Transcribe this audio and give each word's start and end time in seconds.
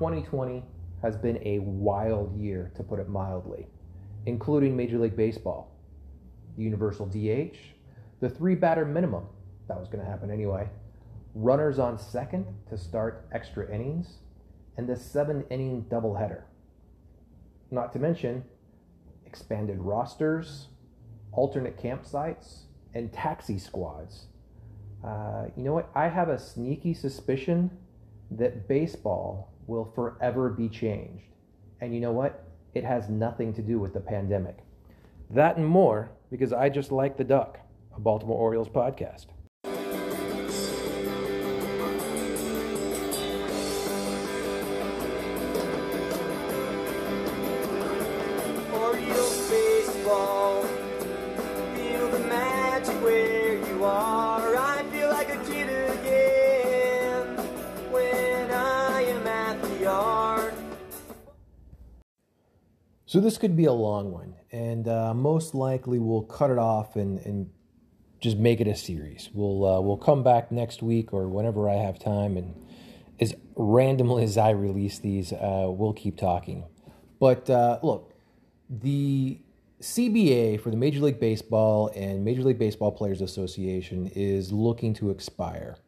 2020 0.00 0.64
has 1.02 1.14
been 1.14 1.38
a 1.44 1.58
wild 1.58 2.34
year, 2.34 2.72
to 2.74 2.82
put 2.82 2.98
it 2.98 3.06
mildly, 3.10 3.66
including 4.24 4.74
Major 4.74 4.98
League 4.98 5.14
Baseball, 5.14 5.76
the 6.56 6.62
universal 6.62 7.04
DH, 7.04 7.58
the 8.20 8.30
three 8.30 8.54
batter 8.54 8.86
minimum, 8.86 9.26
that 9.68 9.78
was 9.78 9.88
going 9.88 10.02
to 10.02 10.10
happen 10.10 10.30
anyway, 10.30 10.70
runners 11.34 11.78
on 11.78 11.98
second 11.98 12.46
to 12.70 12.78
start 12.78 13.28
extra 13.30 13.70
innings, 13.70 14.20
and 14.78 14.88
the 14.88 14.96
seven 14.96 15.44
inning 15.50 15.84
doubleheader. 15.90 16.44
Not 17.70 17.92
to 17.92 17.98
mention 17.98 18.44
expanded 19.26 19.80
rosters, 19.80 20.68
alternate 21.30 21.76
campsites, 21.76 22.60
and 22.94 23.12
taxi 23.12 23.58
squads. 23.58 24.28
Uh, 25.04 25.48
you 25.58 25.62
know 25.62 25.74
what? 25.74 25.90
I 25.94 26.08
have 26.08 26.30
a 26.30 26.38
sneaky 26.38 26.94
suspicion 26.94 27.70
that 28.30 28.68
baseball 28.68 29.52
will 29.66 29.84
forever 29.84 30.50
be 30.50 30.68
changed. 30.68 31.24
And 31.80 31.94
you 31.94 32.00
know 32.00 32.12
what? 32.12 32.44
It 32.74 32.84
has 32.84 33.08
nothing 33.08 33.52
to 33.54 33.62
do 33.62 33.78
with 33.78 33.92
the 33.92 34.00
pandemic. 34.00 34.58
That 35.30 35.56
and 35.56 35.66
more 35.66 36.10
because 36.30 36.52
I 36.52 36.68
just 36.68 36.92
like 36.92 37.16
the 37.16 37.24
duck, 37.24 37.58
a 37.96 38.00
Baltimore 38.00 38.38
Orioles 38.38 38.68
podcast. 38.68 39.26
So 63.10 63.18
this 63.18 63.38
could 63.38 63.56
be 63.56 63.64
a 63.64 63.72
long 63.72 64.12
one, 64.12 64.36
and 64.52 64.86
uh, 64.86 65.12
most 65.14 65.52
likely 65.52 65.98
we'll 65.98 66.22
cut 66.22 66.48
it 66.48 66.58
off 66.58 66.94
and, 66.94 67.18
and 67.26 67.50
just 68.20 68.36
make 68.36 68.60
it 68.60 68.68
a 68.68 68.76
series. 68.76 69.30
We'll 69.34 69.66
uh, 69.66 69.80
we'll 69.80 69.96
come 69.96 70.22
back 70.22 70.52
next 70.52 70.80
week 70.80 71.12
or 71.12 71.26
whenever 71.26 71.68
I 71.68 71.74
have 71.74 71.98
time, 71.98 72.36
and 72.36 72.54
as 73.18 73.34
randomly 73.56 74.22
as 74.22 74.38
I 74.38 74.50
release 74.50 75.00
these, 75.00 75.32
uh, 75.32 75.66
we'll 75.70 75.92
keep 75.92 76.18
talking. 76.18 76.66
But 77.18 77.50
uh, 77.50 77.80
look, 77.82 78.12
the 78.68 79.40
CBA 79.80 80.60
for 80.60 80.70
the 80.70 80.76
Major 80.76 81.00
League 81.00 81.18
Baseball 81.18 81.90
and 81.96 82.24
Major 82.24 82.42
League 82.42 82.60
Baseball 82.60 82.92
Players 82.92 83.20
Association 83.20 84.06
is 84.14 84.52
looking 84.52 84.94
to 84.94 85.10
expire. 85.10 85.78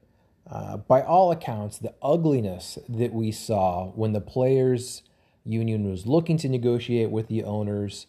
Uh, 0.50 0.78
by 0.78 1.00
all 1.02 1.30
accounts, 1.30 1.78
the 1.78 1.94
ugliness 2.02 2.80
that 2.88 3.12
we 3.12 3.30
saw 3.30 3.92
when 3.92 4.12
the 4.12 4.20
players 4.20 5.04
union 5.44 5.90
was 5.90 6.06
looking 6.06 6.36
to 6.38 6.48
negotiate 6.48 7.10
with 7.10 7.28
the 7.28 7.44
owners 7.44 8.06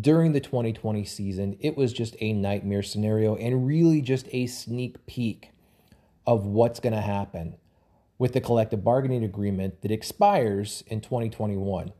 during 0.00 0.32
the 0.32 0.40
2020 0.40 1.04
season, 1.04 1.56
it 1.60 1.76
was 1.76 1.92
just 1.92 2.16
a 2.20 2.32
nightmare 2.32 2.82
scenario 2.82 3.36
and 3.36 3.66
really 3.66 4.00
just 4.00 4.26
a 4.32 4.46
sneak 4.46 5.04
peek 5.06 5.50
of 6.26 6.46
what's 6.46 6.80
going 6.80 6.94
to 6.94 7.00
happen 7.00 7.56
with 8.18 8.32
the 8.32 8.40
collective 8.40 8.82
bargaining 8.82 9.24
agreement 9.24 9.82
that 9.82 9.90
expires 9.90 10.82
in 10.86 11.00
2021. 11.00 11.92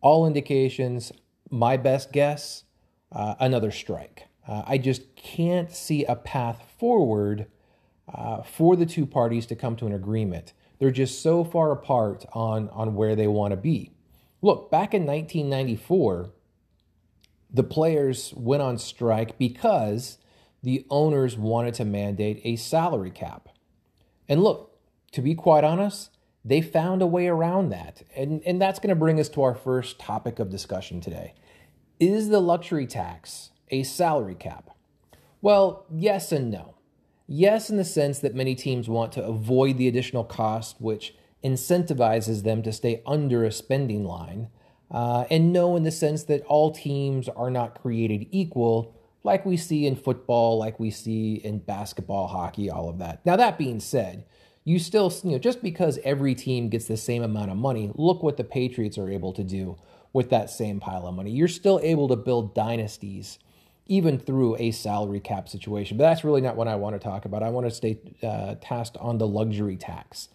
All 0.00 0.26
indications, 0.26 1.12
my 1.50 1.76
best 1.76 2.12
guess, 2.12 2.64
uh, 3.12 3.34
another 3.38 3.70
strike. 3.70 4.26
Uh, 4.46 4.62
I 4.66 4.78
just 4.78 5.14
can't 5.16 5.70
see 5.70 6.04
a 6.04 6.16
path 6.16 6.62
forward 6.78 7.46
uh, 8.12 8.42
for 8.42 8.76
the 8.76 8.86
two 8.86 9.06
parties 9.06 9.46
to 9.46 9.56
come 9.56 9.76
to 9.76 9.86
an 9.86 9.92
agreement. 9.92 10.52
They're 10.78 10.90
just 10.90 11.22
so 11.22 11.44
far 11.44 11.70
apart 11.70 12.26
on, 12.32 12.68
on 12.70 12.94
where 12.94 13.14
they 13.14 13.28
want 13.28 13.52
to 13.52 13.56
be. 13.56 13.92
Look, 14.44 14.70
back 14.70 14.92
in 14.92 15.06
1994, 15.06 16.28
the 17.50 17.62
players 17.62 18.34
went 18.36 18.60
on 18.60 18.76
strike 18.76 19.38
because 19.38 20.18
the 20.62 20.84
owners 20.90 21.38
wanted 21.38 21.72
to 21.76 21.86
mandate 21.86 22.42
a 22.44 22.56
salary 22.56 23.10
cap. 23.10 23.48
And 24.28 24.42
look, 24.42 24.76
to 25.12 25.22
be 25.22 25.34
quite 25.34 25.64
honest, 25.64 26.10
they 26.44 26.60
found 26.60 27.00
a 27.00 27.06
way 27.06 27.26
around 27.26 27.70
that. 27.70 28.02
And, 28.14 28.42
and 28.44 28.60
that's 28.60 28.78
going 28.78 28.90
to 28.90 28.94
bring 28.94 29.18
us 29.18 29.30
to 29.30 29.40
our 29.40 29.54
first 29.54 29.98
topic 29.98 30.38
of 30.38 30.50
discussion 30.50 31.00
today. 31.00 31.32
Is 31.98 32.28
the 32.28 32.40
luxury 32.40 32.86
tax 32.86 33.48
a 33.70 33.82
salary 33.82 34.34
cap? 34.34 34.68
Well, 35.40 35.86
yes 35.90 36.32
and 36.32 36.50
no. 36.50 36.74
Yes, 37.26 37.70
in 37.70 37.78
the 37.78 37.82
sense 37.84 38.18
that 38.18 38.34
many 38.34 38.54
teams 38.54 38.90
want 38.90 39.12
to 39.12 39.24
avoid 39.24 39.78
the 39.78 39.88
additional 39.88 40.22
cost, 40.22 40.82
which 40.82 41.14
incentivizes 41.44 42.42
them 42.42 42.62
to 42.62 42.72
stay 42.72 43.02
under 43.06 43.44
a 43.44 43.52
spending 43.52 44.04
line. 44.04 44.48
Uh, 44.90 45.24
and 45.30 45.52
no, 45.52 45.76
in 45.76 45.82
the 45.82 45.90
sense 45.90 46.24
that 46.24 46.42
all 46.46 46.72
teams 46.72 47.28
are 47.28 47.50
not 47.50 47.80
created 47.80 48.26
equal, 48.30 48.94
like 49.22 49.44
we 49.44 49.56
see 49.56 49.86
in 49.86 49.96
football, 49.96 50.58
like 50.58 50.78
we 50.80 50.90
see 50.90 51.34
in 51.34 51.58
basketball, 51.58 52.28
hockey, 52.28 52.70
all 52.70 52.88
of 52.88 52.98
that. 52.98 53.24
Now, 53.26 53.36
that 53.36 53.58
being 53.58 53.80
said, 53.80 54.24
you 54.64 54.78
still, 54.78 55.12
you 55.22 55.32
know, 55.32 55.38
just 55.38 55.62
because 55.62 55.98
every 56.04 56.34
team 56.34 56.68
gets 56.68 56.86
the 56.86 56.96
same 56.96 57.22
amount 57.22 57.50
of 57.50 57.56
money, 57.56 57.90
look 57.94 58.22
what 58.22 58.36
the 58.36 58.44
Patriots 58.44 58.96
are 58.96 59.10
able 59.10 59.32
to 59.32 59.44
do 59.44 59.76
with 60.12 60.30
that 60.30 60.48
same 60.48 60.80
pile 60.80 61.06
of 61.06 61.14
money. 61.14 61.30
You're 61.30 61.48
still 61.48 61.80
able 61.82 62.08
to 62.08 62.16
build 62.16 62.54
dynasties 62.54 63.38
even 63.86 64.18
through 64.18 64.56
a 64.56 64.70
salary 64.70 65.20
cap 65.20 65.48
situation. 65.48 65.98
But 65.98 66.04
that's 66.04 66.24
really 66.24 66.40
not 66.40 66.56
what 66.56 66.68
I 66.68 66.76
want 66.76 66.94
to 66.94 66.98
talk 66.98 67.26
about. 67.26 67.42
I 67.42 67.50
want 67.50 67.66
to 67.66 67.70
stay 67.70 67.98
uh, 68.22 68.54
tasked 68.60 68.96
on 68.98 69.18
the 69.18 69.26
luxury 69.26 69.76
tax. 69.76 70.28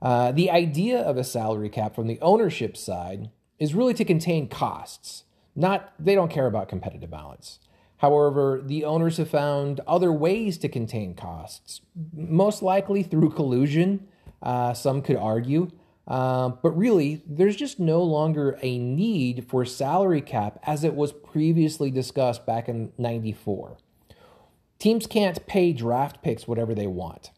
Uh, 0.00 0.32
the 0.32 0.50
idea 0.50 1.00
of 1.00 1.16
a 1.16 1.24
salary 1.24 1.68
cap 1.68 1.94
from 1.94 2.06
the 2.06 2.20
ownership 2.20 2.76
side 2.76 3.30
is 3.58 3.74
really 3.74 3.94
to 3.94 4.04
contain 4.04 4.48
costs. 4.48 5.24
Not 5.56 5.92
they 5.98 6.14
don't 6.14 6.30
care 6.30 6.46
about 6.46 6.68
competitive 6.68 7.10
balance. 7.10 7.58
However, 7.96 8.62
the 8.64 8.84
owners 8.84 9.16
have 9.16 9.28
found 9.28 9.80
other 9.86 10.12
ways 10.12 10.56
to 10.58 10.68
contain 10.68 11.14
costs, 11.14 11.80
most 12.14 12.62
likely 12.62 13.02
through 13.02 13.30
collusion. 13.30 14.06
Uh, 14.40 14.72
some 14.72 15.02
could 15.02 15.16
argue, 15.16 15.68
uh, 16.06 16.50
but 16.62 16.70
really, 16.78 17.22
there's 17.26 17.56
just 17.56 17.80
no 17.80 18.00
longer 18.00 18.56
a 18.62 18.78
need 18.78 19.46
for 19.48 19.64
salary 19.64 20.20
cap 20.20 20.60
as 20.62 20.84
it 20.84 20.94
was 20.94 21.12
previously 21.12 21.90
discussed 21.90 22.46
back 22.46 22.68
in 22.68 22.92
'94. 22.98 23.78
Teams 24.78 25.08
can't 25.08 25.44
pay 25.46 25.72
draft 25.72 26.22
picks 26.22 26.46
whatever 26.46 26.74
they 26.74 26.86
want. 26.86 27.32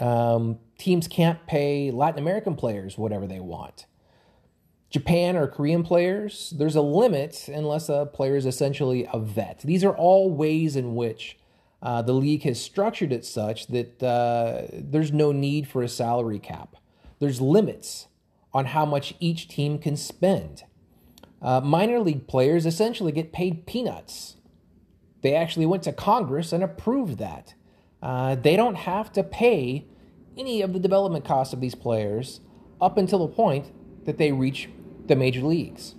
Um, 0.00 0.58
teams 0.78 1.06
can't 1.06 1.46
pay 1.46 1.90
Latin 1.90 2.18
American 2.18 2.56
players 2.56 2.96
whatever 2.96 3.26
they 3.26 3.40
want. 3.40 3.86
Japan 4.88 5.36
or 5.36 5.46
Korean 5.46 5.84
players, 5.84 6.52
there's 6.56 6.74
a 6.74 6.82
limit 6.82 7.48
unless 7.48 7.88
a 7.88 8.06
player 8.06 8.34
is 8.34 8.44
essentially 8.44 9.06
a 9.12 9.20
vet. 9.20 9.60
These 9.60 9.84
are 9.84 9.94
all 9.94 10.30
ways 10.30 10.74
in 10.74 10.96
which 10.96 11.38
uh, 11.82 12.02
the 12.02 12.12
league 12.12 12.42
has 12.42 12.60
structured 12.60 13.12
it 13.12 13.24
such 13.24 13.68
that 13.68 14.02
uh, 14.02 14.66
there's 14.72 15.12
no 15.12 15.30
need 15.30 15.68
for 15.68 15.82
a 15.82 15.88
salary 15.88 16.40
cap. 16.40 16.76
There's 17.20 17.40
limits 17.40 18.08
on 18.52 18.66
how 18.66 18.84
much 18.84 19.14
each 19.20 19.46
team 19.46 19.78
can 19.78 19.96
spend. 19.96 20.64
Uh, 21.40 21.60
minor 21.60 22.00
league 22.00 22.26
players 22.26 22.66
essentially 22.66 23.12
get 23.12 23.32
paid 23.32 23.66
peanuts. 23.66 24.36
They 25.22 25.34
actually 25.34 25.66
went 25.66 25.84
to 25.84 25.92
Congress 25.92 26.52
and 26.52 26.64
approved 26.64 27.18
that. 27.18 27.54
Uh, 28.02 28.34
they 28.34 28.56
don't 28.56 28.76
have 28.76 29.12
to 29.12 29.22
pay 29.22 29.86
any 30.40 30.62
of 30.62 30.72
the 30.72 30.80
development 30.80 31.24
costs 31.24 31.52
of 31.52 31.60
these 31.60 31.74
players 31.74 32.40
up 32.80 32.96
until 32.96 33.26
the 33.26 33.32
point 33.32 33.70
that 34.06 34.18
they 34.18 34.32
reach 34.32 34.68
the 35.06 35.14
major 35.14 35.42
leagues. 35.42 35.94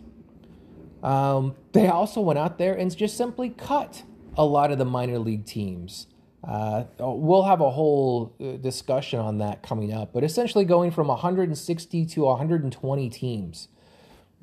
Um, 1.04 1.56
they 1.72 1.88
also 1.88 2.20
went 2.22 2.40
out 2.40 2.58
there 2.58 2.74
and 2.74 2.96
just 2.96 3.16
simply 3.16 3.50
cut 3.52 4.04
a 4.36 4.46
lot 4.46 4.72
of 4.72 4.78
the 4.78 4.86
minor 4.86 5.20
league 5.20 5.46
teams. 5.46 6.08
Uh, 6.44 6.86
we'll 7.00 7.44
have 7.44 7.62
a 7.62 7.70
whole 7.70 8.36
uh, 8.42 8.58
discussion 8.58 9.20
on 9.20 9.38
that 9.38 9.62
coming 9.62 9.94
up, 9.94 10.12
but 10.12 10.24
essentially 10.24 10.66
going 10.66 10.90
from 10.90 11.08
160 11.08 12.06
to 12.08 12.22
120 12.22 13.10
teams. 13.10 13.68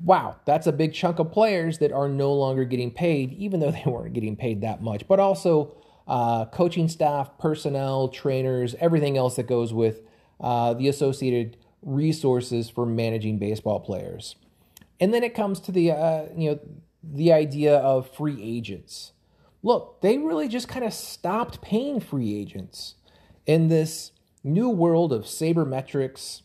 Wow, 0.01 0.37
that's 0.45 0.65
a 0.65 0.71
big 0.71 0.93
chunk 0.93 1.19
of 1.19 1.29
players 1.29 1.79
that 1.79 1.91
are 1.91 2.07
no 2.07 2.33
longer 2.33 2.63
getting 2.63 2.89
paid, 2.89 3.33
even 3.33 3.59
though 3.59 3.71
they 3.71 3.83
weren't 3.85 4.13
getting 4.13 4.37
paid 4.37 4.61
that 4.61 4.81
much. 4.81 5.07
But 5.09 5.19
also 5.19 5.75
uh, 6.09 6.45
coaching 6.45 6.89
staff, 6.89 7.37
personnel, 7.37 8.07
trainers, 8.07 8.75
everything 8.79 9.15
else 9.15 9.35
that 9.35 9.47
goes 9.47 9.71
with 9.71 10.01
uh, 10.41 10.73
the 10.73 10.87
associated 10.87 11.55
resources 11.83 12.69
for 12.69 12.85
managing 12.85 13.37
baseball 13.37 13.79
players. 13.79 14.35
And 14.99 15.13
then 15.13 15.23
it 15.23 15.35
comes 15.35 15.59
to 15.61 15.71
the 15.71 15.91
uh, 15.91 16.25
you 16.35 16.49
know 16.49 16.59
the 17.03 17.31
idea 17.31 17.77
of 17.77 18.13
free 18.13 18.41
agents. 18.41 19.13
Look, 19.61 20.01
they 20.01 20.17
really 20.17 20.47
just 20.47 20.67
kind 20.67 20.83
of 20.83 20.93
stopped 20.93 21.61
paying 21.61 21.99
free 21.99 22.35
agents 22.35 22.95
in 23.45 23.67
this 23.67 24.11
new 24.43 24.69
world 24.69 25.13
of 25.13 25.23
sabermetrics, 25.23 26.41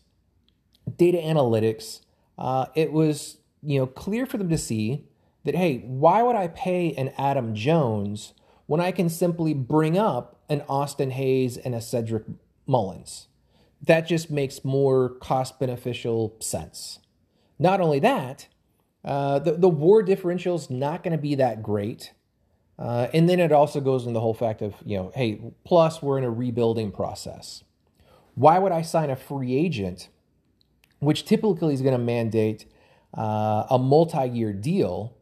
data 0.95 1.17
analytics. 1.17 2.01
Uh, 2.37 2.67
it 2.75 2.91
was 2.91 3.37
you 3.63 3.79
know 3.79 3.87
clear 3.87 4.27
for 4.27 4.37
them 4.37 4.49
to 4.49 4.59
see 4.59 5.05
that 5.43 5.55
hey, 5.55 5.79
why 5.79 6.21
would 6.21 6.35
I 6.35 6.49
pay 6.49 6.93
an 6.93 7.11
Adam 7.17 7.55
Jones 7.55 8.33
when 8.67 8.81
I 8.81 8.91
can 8.91 9.09
simply 9.09 9.53
bring 9.53 9.97
up 9.97 10.41
an 10.49 10.63
Austin 10.67 11.11
Hays 11.11 11.57
and 11.57 11.75
a 11.75 11.81
Cedric 11.81 12.23
Mullins? 12.65 13.27
that 13.85 14.07
just 14.07 14.31
makes 14.31 14.63
more 14.63 15.09
cost 15.09 15.59
beneficial 15.59 16.35
sense. 16.39 16.99
Not 17.59 17.81
only 17.81 17.99
that, 17.99 18.47
uh, 19.03 19.39
the, 19.39 19.53
the 19.53 19.69
war 19.69 20.01
differential 20.03 20.55
is 20.55 20.69
not 20.69 21.03
going 21.03 21.11
to 21.11 21.21
be 21.21 21.35
that 21.35 21.61
great. 21.61 22.13
Uh, 22.77 23.07
and 23.13 23.29
then 23.29 23.39
it 23.39 23.51
also 23.51 23.79
goes 23.79 24.03
into 24.03 24.13
the 24.13 24.19
whole 24.19 24.33
fact 24.33 24.61
of, 24.61 24.75
you 24.83 24.97
know, 24.97 25.11
hey, 25.15 25.39
plus 25.63 26.01
we're 26.01 26.17
in 26.17 26.23
a 26.23 26.31
rebuilding 26.31 26.91
process. 26.91 27.63
Why 28.33 28.59
would 28.59 28.71
I 28.71 28.81
sign 28.81 29.09
a 29.09 29.15
free 29.15 29.55
agent, 29.55 30.09
which 30.99 31.23
typically 31.23 31.73
is 31.73 31.81
going 31.81 31.97
to 31.97 32.03
mandate 32.03 32.65
uh, 33.17 33.65
a 33.69 33.79
multi 33.79 34.27
year 34.27 34.51
deal? 34.51 35.15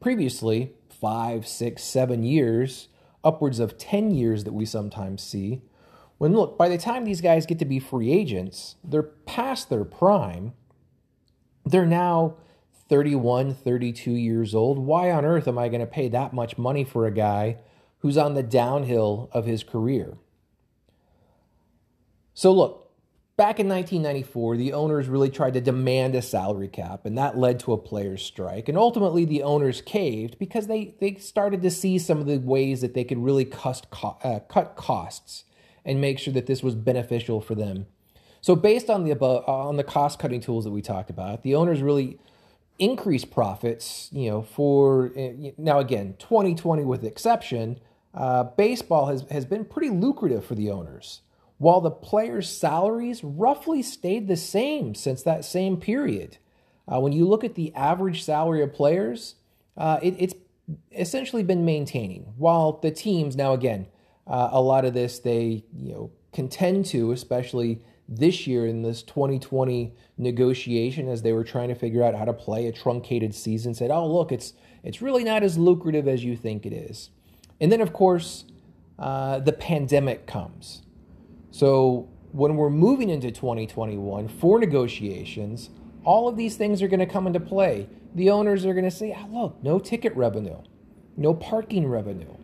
Previously, 0.00 0.72
five, 1.06 1.46
six, 1.46 1.84
seven 1.84 2.24
years, 2.24 2.88
upwards 3.22 3.60
of 3.60 3.78
10 3.78 4.10
years 4.10 4.42
that 4.42 4.52
we 4.52 4.66
sometimes 4.66 5.22
see. 5.22 5.62
When 6.18 6.32
look, 6.32 6.58
by 6.58 6.68
the 6.68 6.78
time 6.78 7.04
these 7.04 7.20
guys 7.20 7.46
get 7.46 7.60
to 7.60 7.64
be 7.64 7.78
free 7.78 8.10
agents, 8.10 8.74
they're 8.82 9.04
past 9.04 9.70
their 9.70 9.84
prime. 9.84 10.52
They're 11.64 11.86
now 11.86 12.38
31, 12.88 13.54
32 13.54 14.10
years 14.10 14.52
old. 14.52 14.80
Why 14.80 15.12
on 15.12 15.24
earth 15.24 15.46
am 15.46 15.58
I 15.58 15.68
going 15.68 15.80
to 15.80 15.86
pay 15.86 16.08
that 16.08 16.32
much 16.32 16.58
money 16.58 16.82
for 16.82 17.06
a 17.06 17.12
guy 17.12 17.58
who's 18.00 18.16
on 18.16 18.34
the 18.34 18.42
downhill 18.42 19.30
of 19.32 19.46
his 19.46 19.62
career? 19.62 20.18
So, 22.34 22.50
look, 22.50 22.85
back 23.36 23.60
in 23.60 23.68
1994, 23.68 24.56
the 24.56 24.72
owners 24.72 25.08
really 25.08 25.28
tried 25.30 25.54
to 25.54 25.60
demand 25.60 26.14
a 26.14 26.22
salary 26.22 26.68
cap, 26.68 27.04
and 27.04 27.16
that 27.18 27.36
led 27.36 27.60
to 27.60 27.72
a 27.72 27.78
players' 27.78 28.22
strike. 28.22 28.68
And 28.68 28.78
ultimately, 28.78 29.24
the 29.24 29.42
owners 29.42 29.82
caved 29.82 30.38
because 30.38 30.66
they, 30.66 30.94
they 31.00 31.14
started 31.16 31.62
to 31.62 31.70
see 31.70 31.98
some 31.98 32.18
of 32.18 32.26
the 32.26 32.38
ways 32.38 32.80
that 32.80 32.94
they 32.94 33.04
could 33.04 33.18
really 33.18 33.44
cost, 33.44 33.86
uh, 34.02 34.40
cut 34.48 34.76
costs 34.76 35.44
and 35.84 36.00
make 36.00 36.18
sure 36.18 36.32
that 36.34 36.46
this 36.46 36.62
was 36.62 36.74
beneficial 36.74 37.40
for 37.40 37.54
them. 37.54 37.86
So, 38.40 38.56
based 38.56 38.88
on 38.88 39.04
the 39.04 39.10
above, 39.10 39.48
on 39.48 39.76
the 39.76 39.84
cost 39.84 40.18
cutting 40.18 40.40
tools 40.40 40.64
that 40.64 40.70
we 40.70 40.82
talked 40.82 41.10
about, 41.10 41.42
the 41.42 41.54
owners 41.54 41.82
really 41.82 42.18
increased 42.78 43.30
profits, 43.30 44.08
you 44.12 44.30
know, 44.30 44.42
for 44.42 45.12
eh, 45.16 45.50
now 45.58 45.78
again, 45.78 46.14
2020 46.18 46.84
with 46.84 47.04
exception, 47.04 47.80
uh, 48.14 48.44
baseball 48.44 49.06
has, 49.06 49.24
has 49.30 49.44
been 49.44 49.64
pretty 49.64 49.90
lucrative 49.90 50.44
for 50.44 50.54
the 50.54 50.70
owners, 50.70 51.22
while 51.58 51.80
the 51.80 51.90
players' 51.90 52.48
salaries 52.48 53.24
roughly 53.24 53.82
stayed 53.82 54.28
the 54.28 54.36
same 54.36 54.94
since 54.94 55.22
that 55.22 55.44
same 55.44 55.76
period. 55.78 56.38
Uh, 56.86 57.00
when 57.00 57.12
you 57.12 57.26
look 57.26 57.44
at 57.44 57.54
the 57.54 57.74
average 57.74 58.22
salary 58.22 58.62
of 58.62 58.72
players, 58.72 59.36
uh, 59.76 59.98
it, 60.02 60.14
it's 60.18 60.34
essentially 60.92 61.42
been 61.42 61.64
maintaining, 61.64 62.22
while 62.36 62.78
the 62.82 62.90
teams, 62.90 63.36
now 63.36 63.52
again, 63.52 63.86
uh, 64.26 64.50
a 64.52 64.60
lot 64.60 64.84
of 64.84 64.94
this 64.94 65.18
they, 65.18 65.64
you 65.74 65.92
know, 65.92 66.10
contend 66.32 66.84
to, 66.86 67.12
especially 67.12 67.80
this 68.08 68.46
year 68.46 68.66
in 68.66 68.82
this 68.82 69.02
2020 69.02 69.94
negotiation 70.18 71.08
as 71.08 71.22
they 71.22 71.32
were 71.32 71.44
trying 71.44 71.68
to 71.68 71.74
figure 71.74 72.02
out 72.02 72.14
how 72.14 72.24
to 72.24 72.32
play 72.32 72.66
a 72.66 72.72
truncated 72.72 73.34
season 73.34 73.74
said, 73.74 73.90
"Oh, 73.90 74.06
look, 74.06 74.30
it's 74.32 74.52
it's 74.82 75.02
really 75.02 75.24
not 75.24 75.42
as 75.42 75.58
lucrative 75.58 76.06
as 76.06 76.24
you 76.24 76.36
think 76.36 76.66
it 76.66 76.72
is." 76.72 77.10
And 77.60 77.72
then, 77.72 77.80
of 77.80 77.92
course, 77.92 78.44
uh, 78.98 79.40
the 79.40 79.52
pandemic 79.52 80.26
comes. 80.26 80.82
So 81.56 82.06
when 82.32 82.56
we're 82.56 82.68
moving 82.68 83.08
into 83.08 83.30
2021 83.30 84.28
for 84.28 84.58
negotiations, 84.58 85.70
all 86.04 86.28
of 86.28 86.36
these 86.36 86.56
things 86.56 86.82
are 86.82 86.88
going 86.88 87.00
to 87.00 87.06
come 87.06 87.26
into 87.26 87.40
play. 87.40 87.88
The 88.14 88.28
owners 88.28 88.66
are 88.66 88.74
going 88.74 88.84
to 88.84 88.90
say, 88.90 89.16
oh, 89.18 89.26
"Look, 89.32 89.62
no 89.62 89.78
ticket 89.78 90.14
revenue, 90.14 90.58
no 91.16 91.32
parking 91.32 91.86
revenue, 91.88 92.36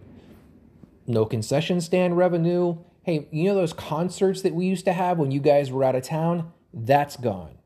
no 1.07 1.27
concession 1.27 1.83
stand 1.83 2.17
revenue." 2.17 2.79
Hey, 3.03 3.29
you 3.31 3.45
know 3.45 3.55
those 3.55 3.75
concerts 3.75 4.41
that 4.41 4.55
we 4.55 4.65
used 4.65 4.87
to 4.87 4.95
have 4.95 5.19
when 5.19 5.31
you 5.31 5.41
guys 5.41 5.71
were 5.71 5.85
out 5.85 5.95
of 5.95 6.05
town? 6.05 6.51
That's 6.73 7.19
gone 7.19 7.59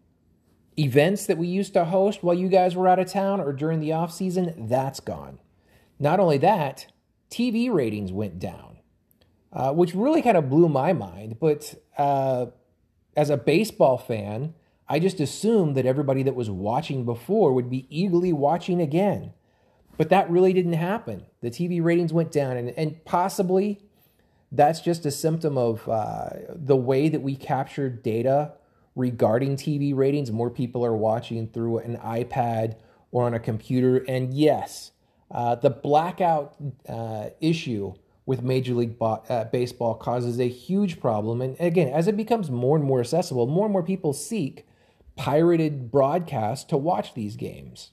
events 0.77 1.27
that 1.27 1.39
we 1.39 1.47
used 1.47 1.73
to 1.73 1.85
host 1.87 2.23
while 2.25 2.35
you 2.35 2.49
guys 2.49 2.77
were 2.77 2.89
out 2.89 2.99
of 2.99 3.11
town 3.11 3.41
or 3.41 3.53
during 3.53 3.81
the 3.81 3.93
off 3.95 4.13
season, 4.13 4.67
that's 4.69 5.01
gone. 5.01 5.39
Not 5.99 6.21
only 6.21 6.37
that, 6.39 6.89
TV 7.31 7.73
ratings 7.73 8.13
went 8.13 8.39
down, 8.39 8.76
uh, 9.57 9.73
which 9.73 9.95
really 9.95 10.21
kind 10.21 10.37
of 10.37 10.51
blew 10.51 10.69
my 10.69 10.93
mind. 10.93 11.41
But 11.41 11.75
uh, 11.97 12.47
as 13.17 13.31
a 13.31 13.39
baseball 13.39 13.97
fan, 13.97 14.53
I 14.87 14.99
just 14.99 15.19
assumed 15.19 15.77
that 15.77 15.87
everybody 15.87 16.23
that 16.25 16.35
was 16.35 16.51
watching 16.51 17.07
before 17.07 17.55
would 17.55 17.71
be 17.71 17.87
eagerly 17.89 18.35
watching 18.35 18.83
again. 18.83 19.33
But 19.97 20.11
that 20.11 20.31
really 20.31 20.53
didn't 20.53 20.75
happen. 20.75 21.25
The 21.41 21.51
TV 21.51 21.83
ratings 21.83 22.13
went 22.13 22.31
down, 22.31 22.59
and, 22.59 22.69
and 22.77 23.03
possibly 23.07 23.81
that's 24.53 24.81
just 24.81 25.07
a 25.07 25.11
symptom 25.11 25.57
of 25.57 25.89
uh, 25.89 26.29
the 26.55 26.77
way 26.77 27.09
that 27.09 27.23
we 27.23 27.35
capture 27.35 27.89
data 27.89 28.53
regarding 28.95 29.57
TV 29.57 29.97
ratings. 29.97 30.31
More 30.31 30.51
people 30.51 30.85
are 30.85 30.95
watching 30.95 31.49
through 31.49 31.79
an 31.79 31.97
iPad 31.97 32.77
or 33.11 33.25
on 33.25 33.33
a 33.33 33.41
computer. 33.41 34.05
And 34.07 34.35
yes, 34.35 34.93
uh, 35.31 35.55
the 35.55 35.71
blackout 35.71 36.57
uh, 36.87 37.31
issue 37.41 37.95
with 38.27 38.43
Major 38.43 38.75
League 38.75 38.99
Bo- 38.99 39.23
uh, 39.29 39.45
Baseball 39.45 39.95
causes 39.95 40.39
a 40.39 40.49
huge 40.49 41.01
problem. 41.01 41.41
And 41.41 41.57
again, 41.61 41.89
as 41.89 42.09
it 42.09 42.17
becomes 42.17 42.51
more 42.51 42.77
and 42.77 42.85
more 42.85 43.01
accessible, 43.01 43.47
more 43.47 43.67
and 43.67 43.73
more 43.73 43.85
people 43.85 44.13
seek 44.13 44.67
pirated 45.15 45.91
broadcasts 45.91 46.65
to 46.67 46.77
watch 46.77 47.15
these 47.15 47.37
games. 47.37 47.93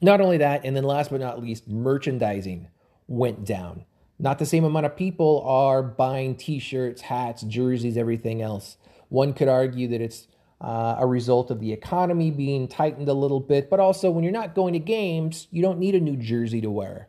Not 0.00 0.20
only 0.20 0.38
that, 0.38 0.64
and 0.64 0.74
then 0.74 0.84
last 0.84 1.10
but 1.10 1.20
not 1.20 1.42
least, 1.42 1.68
merchandising 1.68 2.68
went 3.06 3.44
down. 3.44 3.84
Not 4.18 4.38
the 4.38 4.46
same 4.46 4.64
amount 4.64 4.86
of 4.86 4.96
people 4.96 5.42
are 5.46 5.82
buying 5.82 6.36
t 6.36 6.58
shirts, 6.58 7.02
hats, 7.02 7.42
jerseys, 7.42 7.96
everything 7.96 8.40
else. 8.40 8.76
One 9.08 9.34
could 9.34 9.48
argue 9.48 9.88
that 9.88 10.00
it's 10.00 10.28
uh, 10.60 10.96
a 10.98 11.06
result 11.06 11.50
of 11.50 11.58
the 11.60 11.72
economy 11.72 12.30
being 12.30 12.68
tightened 12.68 13.08
a 13.08 13.14
little 13.14 13.40
bit, 13.40 13.68
but 13.68 13.80
also 13.80 14.10
when 14.10 14.22
you're 14.22 14.32
not 14.32 14.54
going 14.54 14.74
to 14.74 14.78
games, 14.78 15.48
you 15.50 15.62
don't 15.62 15.78
need 15.78 15.94
a 15.94 16.00
new 16.00 16.16
jersey 16.16 16.60
to 16.60 16.70
wear. 16.70 17.08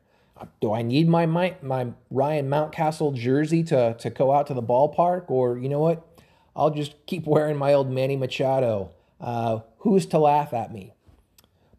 Do 0.59 0.73
I 0.73 0.81
need 0.81 1.07
my, 1.07 1.25
my, 1.25 1.55
my 1.61 1.87
Ryan 2.09 2.49
Mountcastle 2.49 3.13
jersey 3.15 3.63
to, 3.63 3.95
to 3.95 4.09
go 4.09 4.31
out 4.31 4.47
to 4.47 4.53
the 4.53 4.61
ballpark? 4.61 5.29
Or, 5.29 5.57
you 5.57 5.69
know 5.69 5.79
what? 5.79 6.07
I'll 6.55 6.71
just 6.71 7.05
keep 7.05 7.25
wearing 7.25 7.57
my 7.57 7.73
old 7.73 7.89
Manny 7.91 8.15
Machado. 8.15 8.91
Uh, 9.19 9.59
who's 9.79 10.05
to 10.07 10.19
laugh 10.19 10.53
at 10.53 10.73
me? 10.73 10.93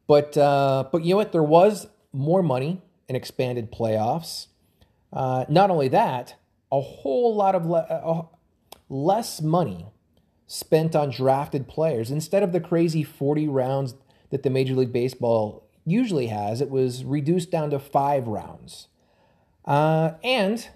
But, 0.06 0.37
uh, 0.37 0.85
but 0.91 1.05
you 1.05 1.11
know 1.11 1.17
what? 1.17 1.32
There 1.32 1.43
was 1.43 1.88
more 2.12 2.43
money 2.43 2.81
and 3.09 3.17
expanded 3.17 3.73
playoffs. 3.73 4.47
Uh, 5.12 5.44
not 5.49 5.70
only 5.70 5.88
that, 5.88 6.37
a 6.70 6.81
whole 6.81 7.35
lot 7.35 7.55
of 7.55 7.67
le- 7.67 7.81
uh, 7.81 8.23
less 8.88 9.41
money 9.43 9.87
spent 10.47 10.94
on 10.97 11.11
drafted 11.11 11.69
players. 11.69 12.11
Instead 12.11 12.43
of 12.43 12.53
the 12.53 12.61
crazy 12.61 13.03
40 13.03 13.48
rounds 13.48 13.94
that 14.31 14.43
the 14.43 14.51
Major 14.51 14.75
League 14.75 14.93
Baseball 14.93 15.61
usually 15.84 16.29
has, 16.29 16.60
it 16.60 16.70
was 16.70 17.05
reduced 17.05 17.51
down 17.51 17.70
to 17.70 17.79
five 17.79 18.27
rounds. 18.27 18.89
Uh, 19.65 20.12
and 20.22 20.69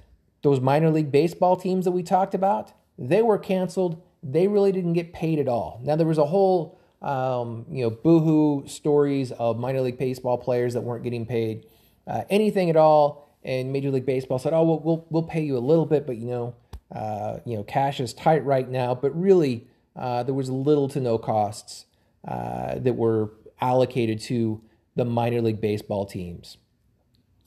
those 0.42 0.60
minor 0.60 0.90
league 0.90 1.10
baseball 1.10 1.56
teams 1.56 1.84
that 1.84 1.92
we 1.92 2.02
talked 2.02 2.34
about, 2.34 2.72
they 2.98 3.22
were 3.22 3.38
canceled. 3.38 4.02
They 4.22 4.48
really 4.48 4.72
didn't 4.72 4.94
get 4.94 5.12
paid 5.12 5.38
at 5.38 5.48
all. 5.48 5.80
Now 5.82 5.96
there 5.96 6.06
was 6.06 6.18
a 6.18 6.26
whole, 6.26 6.78
um, 7.02 7.66
you 7.70 7.82
know, 7.82 7.90
boohoo 7.90 8.66
stories 8.66 9.32
of 9.32 9.58
minor 9.58 9.80
league 9.80 9.98
baseball 9.98 10.38
players 10.38 10.74
that 10.74 10.80
weren't 10.82 11.04
getting 11.04 11.26
paid 11.26 11.66
uh, 12.06 12.22
anything 12.30 12.70
at 12.70 12.76
all. 12.76 13.26
And 13.44 13.72
Major 13.72 13.90
League 13.90 14.06
Baseball 14.06 14.38
said, 14.38 14.52
"Oh, 14.52 14.64
we'll, 14.64 14.80
we'll 14.80 15.06
we'll 15.10 15.22
pay 15.22 15.42
you 15.42 15.56
a 15.56 15.60
little 15.60 15.86
bit, 15.86 16.06
but 16.06 16.16
you 16.16 16.26
know, 16.26 16.54
uh, 16.94 17.38
you 17.44 17.56
know, 17.56 17.62
cash 17.62 18.00
is 18.00 18.12
tight 18.12 18.44
right 18.44 18.68
now, 18.68 18.94
but 18.94 19.18
really 19.18 19.66
uh, 19.94 20.22
there 20.24 20.34
was 20.34 20.50
little 20.50 20.88
to 20.88 21.00
no 21.00 21.16
costs 21.16 21.86
uh, 22.26 22.78
that 22.78 22.94
were 22.94 23.30
allocated 23.60 24.20
to 24.20 24.60
the 24.96 25.04
minor 25.04 25.40
league 25.40 25.60
baseball 25.60 26.06
teams. 26.06 26.56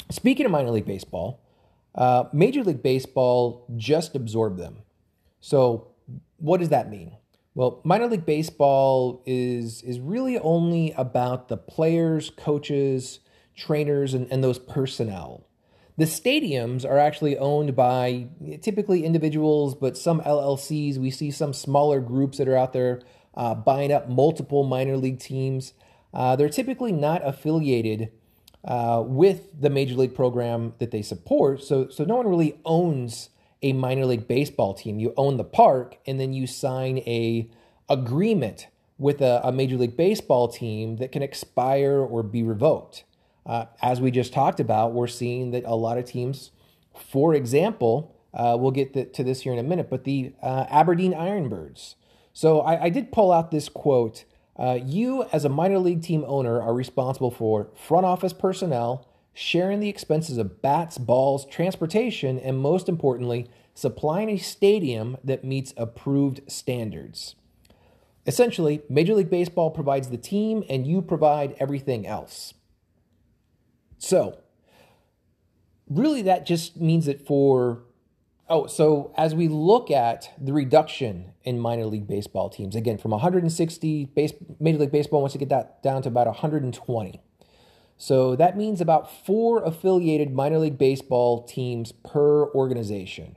Speaking 0.09 0.45
of 0.45 0.51
minor 0.51 0.71
league 0.71 0.85
baseball, 0.85 1.41
uh, 1.95 2.25
Major 2.31 2.63
League 2.63 2.83
Baseball 2.83 3.65
just 3.75 4.15
absorbed 4.15 4.57
them. 4.59 4.83
So, 5.41 5.87
what 6.37 6.59
does 6.59 6.69
that 6.69 6.89
mean? 6.89 7.17
Well, 7.55 7.81
minor 7.83 8.07
league 8.07 8.25
baseball 8.25 9.21
is 9.25 9.81
is 9.81 9.99
really 9.99 10.37
only 10.39 10.93
about 10.93 11.49
the 11.49 11.57
players, 11.57 12.29
coaches, 12.29 13.19
trainers, 13.55 14.13
and, 14.13 14.31
and 14.31 14.43
those 14.43 14.59
personnel. 14.59 15.45
The 15.97 16.05
stadiums 16.05 16.89
are 16.89 16.97
actually 16.97 17.37
owned 17.37 17.75
by 17.75 18.29
typically 18.61 19.03
individuals, 19.03 19.75
but 19.75 19.97
some 19.97 20.21
LLCs. 20.21 20.97
We 20.97 21.11
see 21.11 21.31
some 21.31 21.53
smaller 21.53 21.99
groups 21.99 22.37
that 22.37 22.47
are 22.47 22.55
out 22.55 22.71
there 22.71 23.01
uh, 23.35 23.55
buying 23.55 23.91
up 23.91 24.07
multiple 24.07 24.63
minor 24.63 24.95
league 24.95 25.19
teams. 25.19 25.73
Uh, 26.13 26.35
they're 26.35 26.49
typically 26.49 26.91
not 26.91 27.21
affiliated 27.25 28.11
uh, 28.65 29.01
with 29.05 29.61
the 29.61 29.69
major 29.69 29.95
league 29.95 30.15
program 30.15 30.73
that 30.79 30.91
they 30.91 31.01
support, 31.01 31.63
so 31.63 31.87
so 31.89 32.03
no 32.03 32.15
one 32.15 32.27
really 32.27 32.59
owns 32.65 33.29
a 33.61 33.73
minor 33.73 34.05
league 34.05 34.27
baseball 34.27 34.73
team. 34.73 34.99
You 34.99 35.13
own 35.17 35.37
the 35.37 35.43
park, 35.43 35.97
and 36.05 36.19
then 36.19 36.33
you 36.33 36.47
sign 36.47 36.99
a 36.99 37.49
agreement 37.87 38.67
with 38.97 39.21
a, 39.21 39.41
a 39.43 39.51
major 39.51 39.77
league 39.77 39.95
baseball 39.95 40.47
team 40.47 40.97
that 40.97 41.11
can 41.11 41.21
expire 41.21 41.99
or 41.99 42.23
be 42.23 42.43
revoked. 42.43 43.03
Uh, 43.45 43.65
as 43.81 44.01
we 44.01 44.11
just 44.11 44.33
talked 44.33 44.59
about, 44.59 44.93
we're 44.93 45.07
seeing 45.07 45.51
that 45.51 45.63
a 45.65 45.75
lot 45.75 45.97
of 45.97 46.05
teams, 46.05 46.51
for 46.93 47.33
example, 47.33 48.15
Uh, 48.31 48.55
we'll 48.59 48.71
get 48.71 48.93
the, 48.93 49.05
to 49.05 49.23
this 49.23 49.41
here 49.41 49.53
in 49.53 49.59
a 49.59 49.63
minute, 49.63 49.89
but 49.89 50.03
the 50.03 50.31
uh, 50.43 50.65
Aberdeen 50.69 51.13
Ironbirds. 51.13 51.95
So 52.31 52.61
I, 52.61 52.83
I, 52.85 52.89
did 52.91 53.11
pull 53.11 53.31
out 53.31 53.49
this 53.49 53.69
quote. 53.69 54.23
Uh, 54.59 54.77
you, 54.85 55.23
as 55.31 55.45
a 55.45 55.49
minor 55.49 55.79
league 55.79 56.03
team 56.03 56.25
owner, 56.27 56.61
are 56.61 56.73
responsible 56.73 57.31
for 57.31 57.69
front 57.87 58.05
office 58.05 58.33
personnel, 58.33 59.07
sharing 59.33 59.79
the 59.79 59.87
expenses 59.87 60.37
of 60.37 60.61
bats, 60.61 60.97
balls, 60.97 61.45
transportation, 61.45 62.37
and 62.37 62.57
most 62.57 62.89
importantly, 62.89 63.49
supplying 63.73 64.29
a 64.29 64.37
stadium 64.37 65.15
that 65.23 65.45
meets 65.45 65.73
approved 65.77 66.41
standards. 66.51 67.35
Essentially, 68.27 68.81
Major 68.89 69.15
League 69.15 69.29
Baseball 69.29 69.71
provides 69.71 70.09
the 70.09 70.17
team 70.17 70.65
and 70.69 70.85
you 70.85 71.01
provide 71.01 71.55
everything 71.57 72.05
else. 72.05 72.53
So, 73.97 74.39
really, 75.89 76.21
that 76.23 76.45
just 76.45 76.75
means 76.75 77.05
that 77.05 77.25
for 77.25 77.83
Oh, 78.51 78.65
so 78.65 79.13
as 79.15 79.35
we 79.35 79.47
look 79.47 79.91
at 79.91 80.33
the 80.43 80.53
reduction 80.53 81.33
in 81.43 81.59
minor 81.59 81.85
league 81.85 82.07
baseball 82.07 82.49
teams, 82.49 82.75
again, 82.75 82.97
from 82.97 83.11
160, 83.11 84.05
base, 84.05 84.33
Major 84.59 84.79
League 84.79 84.91
Baseball 84.91 85.21
wants 85.21 85.33
to 85.33 85.39
get 85.39 85.49
that 85.49 85.83
down 85.83 86.01
to 86.01 86.07
about 86.07 86.25
120. 86.25 87.21
So 87.97 88.35
that 88.37 88.57
means 88.57 88.81
about 88.81 89.25
four 89.25 89.61
affiliated 89.63 90.33
minor 90.33 90.57
league 90.57 90.79
baseball 90.79 91.43
teams 91.43 91.91
per 91.91 92.49
organization. 92.53 93.35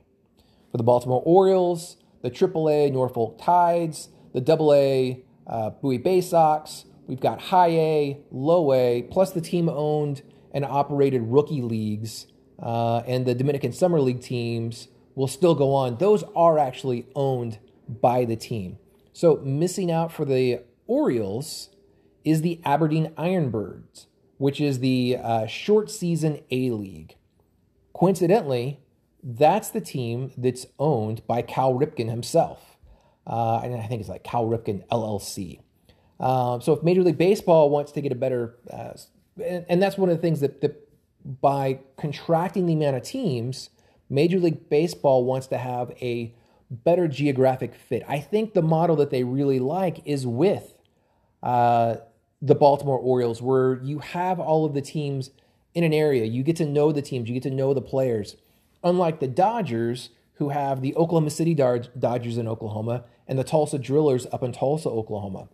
For 0.70 0.78
the 0.78 0.82
Baltimore 0.82 1.22
Orioles, 1.26 1.98
the 2.22 2.30
AAA 2.30 2.90
Norfolk 2.92 3.38
Tides, 3.38 4.08
the 4.32 4.40
AA 4.40 5.20
uh, 5.46 5.70
Bowie 5.70 5.98
Bay 5.98 6.22
Sox, 6.22 6.86
we've 7.06 7.20
got 7.20 7.38
high 7.38 7.68
A, 7.68 8.20
low 8.30 8.72
A, 8.72 9.02
plus 9.10 9.32
the 9.32 9.42
team 9.42 9.68
owned 9.68 10.22
and 10.54 10.64
operated 10.64 11.20
rookie 11.24 11.60
leagues 11.60 12.28
uh, 12.62 12.98
and 13.00 13.26
the 13.26 13.34
Dominican 13.34 13.72
Summer 13.72 14.00
League 14.00 14.22
teams 14.22 14.88
will 15.14 15.28
still 15.28 15.54
go 15.54 15.74
on. 15.74 15.96
Those 15.98 16.24
are 16.34 16.58
actually 16.58 17.06
owned 17.14 17.58
by 17.88 18.24
the 18.24 18.36
team. 18.36 18.78
So 19.12 19.36
missing 19.44 19.90
out 19.90 20.12
for 20.12 20.24
the 20.24 20.60
Orioles 20.86 21.70
is 22.24 22.42
the 22.42 22.60
Aberdeen 22.64 23.12
Ironbirds, 23.18 24.06
which 24.38 24.60
is 24.60 24.80
the 24.80 25.18
uh, 25.22 25.46
short 25.46 25.90
season 25.90 26.40
A 26.50 26.70
League. 26.70 27.16
Coincidentally, 27.92 28.80
that's 29.22 29.70
the 29.70 29.80
team 29.80 30.32
that's 30.36 30.66
owned 30.78 31.26
by 31.26 31.42
Cal 31.42 31.74
Ripken 31.74 32.08
himself. 32.08 32.76
Uh, 33.26 33.60
and 33.62 33.74
I 33.74 33.86
think 33.86 34.00
it's 34.00 34.08
like 34.08 34.24
Cal 34.24 34.46
Ripken 34.46 34.86
LLC. 34.88 35.60
Um, 36.18 36.60
so 36.60 36.72
if 36.72 36.82
Major 36.82 37.02
League 37.02 37.18
Baseball 37.18 37.70
wants 37.70 37.92
to 37.92 38.00
get 38.00 38.12
a 38.12 38.16
better, 38.16 38.56
uh, 38.72 38.92
and, 39.44 39.64
and, 39.68 39.82
that's 39.82 39.98
one 39.98 40.08
of 40.08 40.16
the 40.16 40.22
things 40.22 40.40
that, 40.40 40.60
that 40.60 40.88
by 41.40 41.80
contracting 41.96 42.66
the 42.66 42.74
amount 42.74 42.96
of 42.96 43.02
teams, 43.02 43.70
Major 44.12 44.38
League 44.38 44.68
Baseball 44.68 45.24
wants 45.24 45.46
to 45.48 45.58
have 45.58 45.90
a 46.00 46.34
better 46.70 47.08
geographic 47.08 47.74
fit. 47.74 48.02
I 48.06 48.20
think 48.20 48.54
the 48.54 48.62
model 48.62 48.96
that 48.96 49.10
they 49.10 49.24
really 49.24 49.58
like 49.58 50.06
is 50.06 50.26
with 50.26 50.74
uh, 51.42 51.96
the 52.40 52.54
Baltimore 52.54 52.98
Orioles, 52.98 53.40
where 53.40 53.80
you 53.82 54.00
have 54.00 54.38
all 54.38 54.64
of 54.64 54.74
the 54.74 54.82
teams 54.82 55.30
in 55.74 55.82
an 55.82 55.92
area. 55.92 56.24
You 56.24 56.42
get 56.42 56.56
to 56.56 56.66
know 56.66 56.92
the 56.92 57.02
teams, 57.02 57.28
you 57.28 57.34
get 57.34 57.42
to 57.44 57.50
know 57.50 57.72
the 57.72 57.80
players. 57.80 58.36
Unlike 58.84 59.20
the 59.20 59.28
Dodgers, 59.28 60.10
who 60.34 60.48
have 60.48 60.82
the 60.82 60.94
Oklahoma 60.96 61.30
City 61.30 61.54
Dodgers 61.54 62.36
in 62.36 62.48
Oklahoma 62.48 63.04
and 63.28 63.38
the 63.38 63.44
Tulsa 63.44 63.78
Drillers 63.78 64.26
up 64.32 64.42
in 64.42 64.52
Tulsa, 64.52 64.88
Oklahoma. 64.88 65.48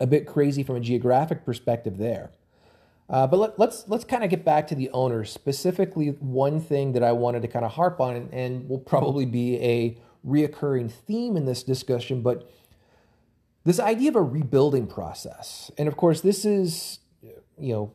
A 0.00 0.06
bit 0.06 0.26
crazy 0.26 0.62
from 0.62 0.76
a 0.76 0.80
geographic 0.80 1.44
perspective 1.44 1.98
there. 1.98 2.32
Uh, 3.08 3.26
but 3.26 3.38
let, 3.38 3.58
let's, 3.58 3.84
let's 3.88 4.04
kind 4.04 4.24
of 4.24 4.30
get 4.30 4.44
back 4.44 4.66
to 4.68 4.74
the 4.74 4.88
owners. 4.90 5.30
Specifically, 5.30 6.08
one 6.20 6.60
thing 6.60 6.92
that 6.92 7.02
I 7.02 7.12
wanted 7.12 7.42
to 7.42 7.48
kind 7.48 7.64
of 7.64 7.72
harp 7.72 8.00
on, 8.00 8.16
and, 8.16 8.32
and 8.32 8.68
will 8.68 8.78
probably 8.78 9.26
be 9.26 9.56
a 9.62 9.98
reoccurring 10.26 10.90
theme 10.90 11.36
in 11.36 11.44
this 11.44 11.62
discussion, 11.62 12.22
but 12.22 12.50
this 13.64 13.78
idea 13.78 14.10
of 14.10 14.16
a 14.16 14.22
rebuilding 14.22 14.86
process. 14.86 15.70
And 15.78 15.88
of 15.88 15.96
course, 15.96 16.20
this 16.20 16.44
is 16.44 16.98
you 17.58 17.72
know 17.72 17.92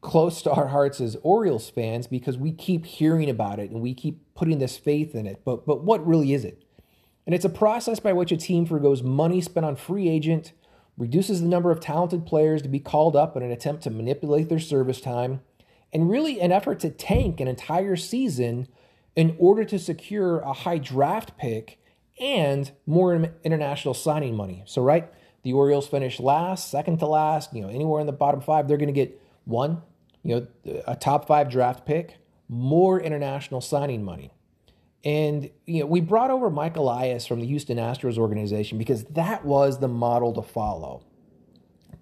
close 0.00 0.42
to 0.42 0.50
our 0.50 0.68
hearts 0.68 1.00
as 1.00 1.16
Orioles 1.22 1.70
fans 1.70 2.06
because 2.06 2.36
we 2.36 2.52
keep 2.52 2.84
hearing 2.84 3.30
about 3.30 3.60
it 3.60 3.70
and 3.70 3.80
we 3.80 3.94
keep 3.94 4.34
putting 4.34 4.58
this 4.58 4.76
faith 4.76 5.14
in 5.14 5.26
it. 5.26 5.42
But 5.44 5.66
but 5.66 5.84
what 5.84 6.06
really 6.06 6.32
is 6.32 6.44
it? 6.44 6.62
And 7.26 7.34
it's 7.34 7.44
a 7.44 7.50
process 7.50 8.00
by 8.00 8.12
which 8.12 8.32
a 8.32 8.36
team 8.36 8.66
forgoes 8.66 9.02
money 9.02 9.40
spent 9.40 9.64
on 9.64 9.76
free 9.76 10.08
agent 10.08 10.52
reduces 10.96 11.40
the 11.40 11.48
number 11.48 11.70
of 11.70 11.80
talented 11.80 12.26
players 12.26 12.62
to 12.62 12.68
be 12.68 12.78
called 12.78 13.16
up 13.16 13.36
in 13.36 13.42
an 13.42 13.50
attempt 13.50 13.82
to 13.82 13.90
manipulate 13.90 14.48
their 14.48 14.58
service 14.58 15.00
time, 15.00 15.40
and 15.92 16.10
really 16.10 16.40
an 16.40 16.52
effort 16.52 16.80
to 16.80 16.90
tank 16.90 17.40
an 17.40 17.48
entire 17.48 17.96
season 17.96 18.68
in 19.14 19.36
order 19.38 19.64
to 19.64 19.78
secure 19.78 20.40
a 20.40 20.52
high 20.52 20.78
draft 20.78 21.36
pick 21.36 21.78
and 22.20 22.72
more 22.86 23.30
international 23.42 23.94
signing 23.94 24.36
money. 24.36 24.62
So, 24.66 24.82
right, 24.82 25.10
the 25.42 25.52
Orioles 25.52 25.88
finish 25.88 26.20
last, 26.20 26.70
second 26.70 26.98
to 26.98 27.06
last, 27.06 27.54
you 27.54 27.62
know, 27.62 27.68
anywhere 27.68 28.00
in 28.00 28.06
the 28.06 28.12
bottom 28.12 28.40
five, 28.40 28.68
they're 28.68 28.76
going 28.76 28.86
to 28.86 28.92
get 28.92 29.20
one, 29.44 29.82
you 30.22 30.34
know, 30.64 30.82
a 30.86 30.94
top 30.94 31.26
five 31.26 31.50
draft 31.50 31.84
pick, 31.84 32.18
more 32.48 33.00
international 33.00 33.60
signing 33.60 34.04
money. 34.04 34.30
And 35.04 35.50
you 35.66 35.80
know, 35.80 35.86
we 35.86 36.00
brought 36.00 36.30
over 36.30 36.48
Mike 36.50 36.76
Elias 36.76 37.26
from 37.26 37.40
the 37.40 37.46
Houston 37.46 37.78
Astros 37.78 38.18
organization 38.18 38.78
because 38.78 39.04
that 39.04 39.44
was 39.44 39.78
the 39.78 39.88
model 39.88 40.32
to 40.34 40.42
follow. 40.42 41.02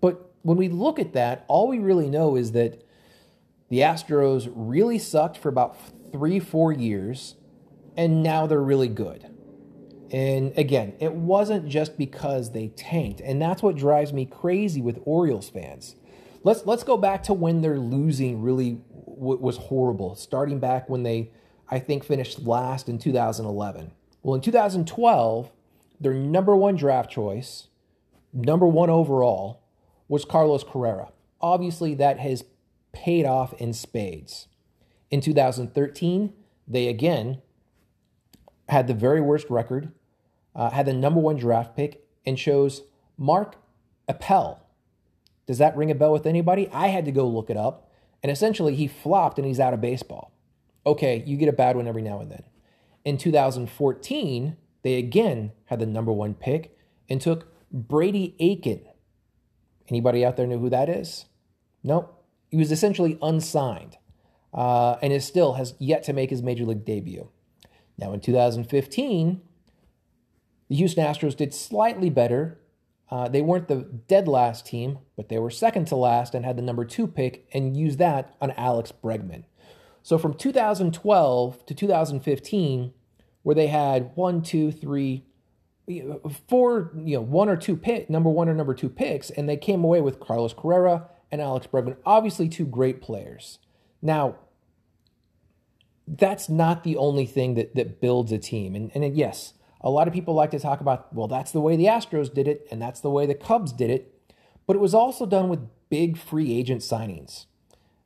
But 0.01 0.33
when 0.43 0.57
we 0.57 0.69
look 0.69 0.99
at 0.99 1.13
that, 1.15 1.45
all 1.49 1.69
we 1.69 1.79
really 1.79 2.09
know 2.09 2.37
is 2.37 2.53
that 2.53 2.83
the 3.69 3.79
Astros 3.79 4.51
really 4.55 4.99
sucked 4.99 5.39
for 5.39 5.49
about 5.49 5.77
three, 6.13 6.41
four 6.41 6.73
years, 6.73 7.37
and 7.97 8.23
now 8.23 8.47
they're 8.47 8.63
really 8.63 8.89
good. 8.89 9.27
And 10.11 10.53
again, 10.59 10.95
it 10.99 11.13
wasn't 11.13 11.69
just 11.69 11.97
because 11.97 12.51
they 12.51 12.69
tanked, 12.69 13.21
and 13.21 13.41
that's 13.41 13.63
what 13.63 13.77
drives 13.77 14.13
me 14.13 14.27
crazy 14.27 14.83
with 14.83 15.01
Orioles 15.05 15.49
fans. 15.49 15.95
Let's 16.43 16.67
let's 16.67 16.83
go 16.83 16.97
back 16.97 17.23
to 17.25 17.35
when 17.35 17.61
they're 17.61 17.79
losing 17.79 18.43
really 18.43 18.81
w- 19.07 19.39
was 19.39 19.57
horrible. 19.57 20.17
Starting 20.17 20.59
back 20.59 20.89
when 20.89 21.05
they 21.05 21.31
I 21.71 21.79
think, 21.79 22.05
finished 22.05 22.43
last 22.43 22.89
in 22.89 22.99
2011. 22.99 23.93
Well, 24.23 24.35
in 24.35 24.41
2012, 24.41 25.51
their 26.01 26.13
number 26.13 26.57
one 26.57 26.75
draft 26.75 27.11
choice, 27.11 27.69
number 28.33 28.67
one 28.67 28.91
overall, 28.91 29.63
was 30.09 30.25
Carlos 30.25 30.65
Correa. 30.65 31.09
Obviously, 31.41 31.95
that 31.95 32.19
has 32.19 32.45
paid 32.93 33.25
off 33.25 33.53
in 33.55 33.73
spades. 33.73 34.49
In 35.11 35.21
2013, 35.21 36.33
they 36.67 36.89
again 36.89 37.41
had 38.69 38.89
the 38.89 38.95
very 38.95 39.21
worst 39.21 39.49
record, 39.49 39.93
uh, 40.55 40.71
had 40.71 40.87
the 40.87 40.93
number 40.93 41.21
one 41.21 41.37
draft 41.37 41.77
pick, 41.77 42.05
and 42.27 42.37
chose 42.37 42.83
Mark 43.17 43.57
Appel. 44.09 44.67
Does 45.47 45.59
that 45.59 45.77
ring 45.77 45.91
a 45.91 45.95
bell 45.95 46.13
with 46.13 46.27
anybody? 46.27 46.69
I 46.73 46.89
had 46.89 47.05
to 47.05 47.13
go 47.13 47.27
look 47.27 47.49
it 47.51 47.57
up. 47.57 47.91
And 48.23 48.31
essentially, 48.31 48.75
he 48.75 48.87
flopped 48.87 49.39
and 49.39 49.47
he's 49.47 49.61
out 49.61 49.73
of 49.73 49.81
baseball 49.81 50.30
okay, 50.87 51.23
you 51.27 51.37
get 51.37 51.49
a 51.49 51.53
bad 51.53 51.77
one 51.77 51.89
every 51.89 52.03
now 52.03 52.21
and 52.21 52.31
then. 52.31 52.45
In 53.05 53.19
2014, 53.19 54.57
they 54.83 54.95
again 54.95 55.53
had 55.67 55.79
the 55.79 55.87
number 55.87 56.13
one 56.13 56.35
pick 56.35 56.77
and 57.09 57.21
took 57.21 57.53
Brady 57.73 58.35
Aiken. 58.39 58.83
Anybody 59.89 60.25
out 60.25 60.37
there 60.37 60.47
know 60.47 60.59
who 60.59 60.71
that 60.71 60.89
is? 60.89 61.27
No, 61.83 62.11
he 62.51 62.57
was 62.57 62.73
essentially 62.73 63.19
unsigned 63.23 63.97
uh, 64.53 64.97
and 65.03 65.13
is 65.13 65.25
still 65.25 65.55
has 65.55 65.75
yet 65.79 66.03
to 66.05 66.13
make 66.13 66.31
his 66.31 66.43
major 66.43 66.65
league 66.65 66.85
debut. 66.85 67.29
Now 67.99 68.13
in 68.13 68.21
2015, 68.21 69.41
the 70.69 70.77
Houston 70.77 71.05
Astros 71.05 71.37
did 71.37 71.53
slightly 71.53 72.11
better. 72.11 72.61
Uh, 73.11 73.29
they 73.29 73.43
weren't 73.43 73.69
the 73.69 74.03
dead 74.07 74.29
last 74.29 74.67
team, 74.67 74.99
but 75.17 75.29
they 75.29 75.39
were 75.39 75.51
second 75.51 75.87
to 75.89 75.97
last 75.97 76.35
and 76.35 76.45
had 76.45 76.57
the 76.57 76.63
number 76.63 76.85
two 76.85 77.07
pick 77.07 77.49
and 77.53 77.77
used 77.77 77.99
that 77.99 78.37
on 78.41 78.53
Alex 78.53 78.93
Bregman. 78.93 79.45
So 80.03 80.19
from 80.19 80.35
2012 80.35 81.67
to 81.67 81.75
2015, 81.75 82.93
where 83.43 83.55
they 83.55 83.69
had 83.69 84.11
one, 84.15 84.43
two, 84.43 84.71
three, 84.71 85.25
four, 86.49 86.93
you 86.97 87.17
know, 87.17 87.23
one 87.23 87.49
or 87.49 87.57
two 87.57 87.77
pick, 87.77 88.09
number 88.11 88.31
one 88.31 88.49
or 88.49 88.55
number 88.55 88.75
two 88.75 88.89
picks, 88.89 89.31
and 89.31 89.49
they 89.49 89.57
came 89.57 89.85
away 89.85 90.01
with 90.01 90.21
Carlos 90.21 90.53
Correa 90.53 91.05
and 91.31 91.41
Alex 91.41 91.67
Bregman, 91.67 91.97
obviously 92.05 92.49
two 92.49 92.67
great 92.67 93.01
players. 93.01 93.59
Now, 94.03 94.37
that's 96.07 96.49
not 96.49 96.83
the 96.83 96.97
only 96.97 97.27
thing 97.27 97.55
that 97.55 97.75
that 97.77 98.01
builds 98.01 98.33
a 98.33 98.39
team. 98.39 98.75
And, 98.75 98.91
and 98.95 99.17
yes, 99.17 99.55
a 99.81 99.91
lot 99.91 100.09
of 100.09 100.15
people 100.15 100.35
like 100.35 100.51
to 100.51 100.59
talk 100.59 100.81
about, 100.81 101.13
well, 101.15 101.29
that's 101.29 101.53
the 101.53 101.61
way 101.61 101.77
the 101.77 101.87
Astros 101.87 102.33
did 102.33 102.49
it, 102.49 102.67
and 102.71 102.83
that's 102.83 103.01
the 103.01 103.11
way 103.11 103.27
the 103.27 103.35
Cubs 103.35 103.73
did 103.73 103.91
it. 103.91 104.15
But 104.67 104.77
it 104.77 104.81
was 104.81 104.95
also 104.95 105.27
done 105.27 105.49
with 105.49 105.69
big 105.89 106.17
free 106.17 106.53
agent 106.57 106.83
signings. 106.83 107.47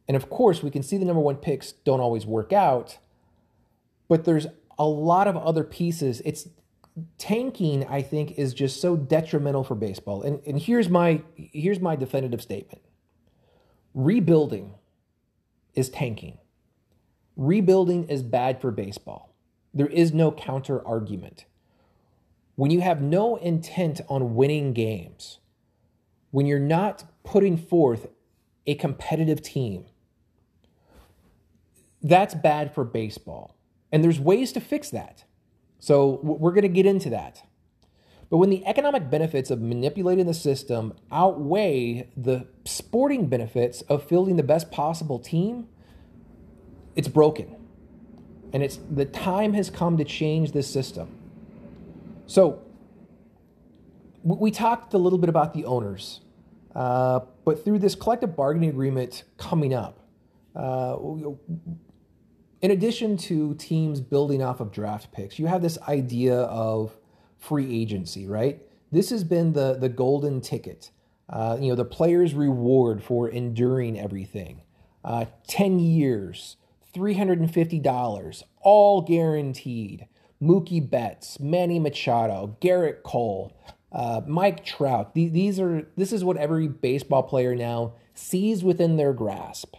And 0.06 0.16
of 0.16 0.28
course, 0.30 0.62
we 0.62 0.70
can 0.70 0.82
see 0.82 0.99
the 0.99 1.04
number 1.04 1.20
one 1.20 1.37
picks 1.37 1.73
don't 1.73 2.00
always 2.00 2.26
work 2.26 2.52
out, 2.52 2.99
but 4.08 4.25
there's 4.25 4.46
a 4.78 4.87
lot 4.87 5.28
of 5.28 5.37
other 5.37 5.64
pieces. 5.64 6.20
It's 6.25 6.49
tanking, 7.18 7.87
I 7.87 8.02
think, 8.02 8.38
is 8.38 8.54
just 8.54 8.80
so 8.80 8.96
detrimental 8.96 9.64
for 9.64 9.75
baseball. 9.75 10.23
And, 10.23 10.40
and 10.46 10.58
here's 10.58 10.88
my 10.88 11.23
here's 11.37 11.80
my 11.80 11.96
definitive 11.96 12.42
statement. 12.42 12.82
Rebuilding 13.94 14.75
is 15.75 15.88
tanking. 15.88 16.38
Rebuilding 17.37 18.08
is 18.08 18.23
bad 18.23 18.61
for 18.61 18.70
baseball. 18.70 19.34
there 19.75 19.88
is 19.88 20.14
no 20.14 20.30
counter 20.30 20.87
argument. 20.87 21.46
When 22.54 22.70
you 22.70 22.80
have 22.80 23.02
no 23.02 23.37
intent 23.37 24.00
on 24.08 24.37
winning 24.37 24.73
games, 24.73 25.40
when 26.30 26.46
you're 26.46 26.61
not 26.61 27.04
putting 27.25 27.56
forth 27.56 28.06
a 28.66 28.76
competitive 28.76 29.42
team, 29.42 29.87
that's 32.04 32.34
bad 32.34 32.75
for 32.75 32.84
baseball. 32.84 33.56
And 33.90 34.04
there's 34.04 34.20
ways 34.20 34.52
to 34.52 34.61
fix 34.61 34.90
that. 34.90 35.25
So 35.78 36.20
we're 36.23 36.52
going 36.52 36.62
to 36.62 36.68
get 36.68 36.87
into 36.87 37.11
that. 37.11 37.42
But 38.30 38.38
when 38.38 38.50
the 38.50 38.64
economic 38.66 39.11
benefits 39.11 39.50
of 39.50 39.61
manipulating 39.61 40.26
the 40.26 40.34
system 40.34 40.94
outweigh 41.11 42.08
the 42.16 42.46
sporting 42.64 43.26
benefits 43.26 43.82
of 43.82 44.06
fielding 44.06 44.37
the 44.37 44.42
best 44.42 44.70
possible 44.70 45.18
team, 45.18 45.68
it's 46.94 47.08
broken. 47.08 47.56
And 48.52 48.62
it's 48.62 48.78
the 48.90 49.04
time 49.04 49.54
has 49.54 49.70
come 49.70 49.96
to 49.99 50.04
change 50.04 50.52
this 50.52 50.70
system. 50.70 51.16
So 52.26 52.62
we 54.23 54.50
talked 54.50 54.94
a 54.94 54.99
little 54.99 55.18
bit 55.18 55.28
about 55.28 55.54
the 55.54 55.64
owners, 55.64 56.20
uh, 56.75 57.20
but 57.44 57.64
through 57.64 57.78
this 57.78 57.94
collective 57.94 58.34
bargaining 58.34 58.70
agreement 58.70 59.25
coming 59.37 59.75
up, 59.75 60.00
uh, 60.56 60.96
in 62.64 62.71
addition 62.71 63.18
to 63.18 63.54
teams 63.56 64.00
building 64.00 64.42
off 64.42 64.59
of 64.59 64.73
draft 64.73 65.12
picks, 65.12 65.38
you 65.38 65.47
have 65.49 65.61
this 65.61 65.76
idea 65.87 66.35
of 66.44 66.97
free 67.37 67.83
agency, 67.83 68.26
right? 68.26 68.62
This 68.90 69.11
has 69.11 69.23
been 69.23 69.52
the 69.52 69.75
the 69.75 69.90
golden 69.90 70.40
ticket. 70.40 70.90
Uh, 71.28 71.59
you 71.61 71.68
know, 71.68 71.75
the 71.75 71.85
player's 71.85 72.33
reward 72.33 73.02
for 73.02 73.28
enduring 73.28 74.00
everything. 74.00 74.62
Uh, 75.04 75.26
10 75.47 75.78
years, 75.78 76.56
$350, 76.94 78.42
all 78.62 79.02
guaranteed. 79.02 80.06
Mookie 80.42 80.88
Betts, 80.88 81.38
Manny 81.38 81.78
Machado, 81.78 82.56
Gerrit 82.62 83.02
Cole, 83.02 83.54
uh, 83.92 84.23
Mike 84.26 84.64
Trout. 84.64 85.14
These 85.14 85.61
are 85.61 85.87
this 85.99 86.14
is 86.14 86.25
what 86.25 86.38
every 86.38 86.68
baseball 86.68 87.25
player 87.25 87.54
now 87.54 87.92
sees 88.14 88.64
within 88.64 88.97
their 88.97 89.12
grasp. 89.12 89.75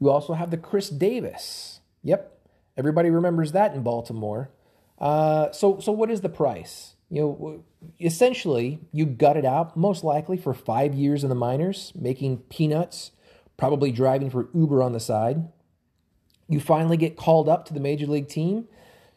You 0.00 0.10
also 0.10 0.32
have 0.32 0.50
the 0.50 0.56
Chris 0.56 0.88
Davis. 0.88 1.80
Yep, 2.02 2.38
everybody 2.76 3.10
remembers 3.10 3.52
that 3.52 3.74
in 3.74 3.82
Baltimore. 3.82 4.50
Uh, 4.98 5.52
so, 5.52 5.78
so 5.78 5.92
what 5.92 6.10
is 6.10 6.22
the 6.22 6.28
price? 6.28 6.94
You 7.10 7.20
know, 7.20 7.64
essentially, 8.00 8.80
you 8.92 9.04
gut 9.04 9.36
it 9.36 9.44
out, 9.44 9.76
most 9.76 10.04
likely 10.04 10.36
for 10.36 10.54
five 10.54 10.94
years 10.94 11.22
in 11.22 11.28
the 11.28 11.34
minors, 11.34 11.92
making 11.94 12.38
peanuts, 12.48 13.10
probably 13.56 13.92
driving 13.92 14.30
for 14.30 14.48
Uber 14.54 14.82
on 14.82 14.92
the 14.92 15.00
side. 15.00 15.48
You 16.48 16.60
finally 16.60 16.96
get 16.96 17.16
called 17.16 17.48
up 17.48 17.64
to 17.66 17.74
the 17.74 17.80
major 17.80 18.06
league 18.06 18.28
team. 18.28 18.68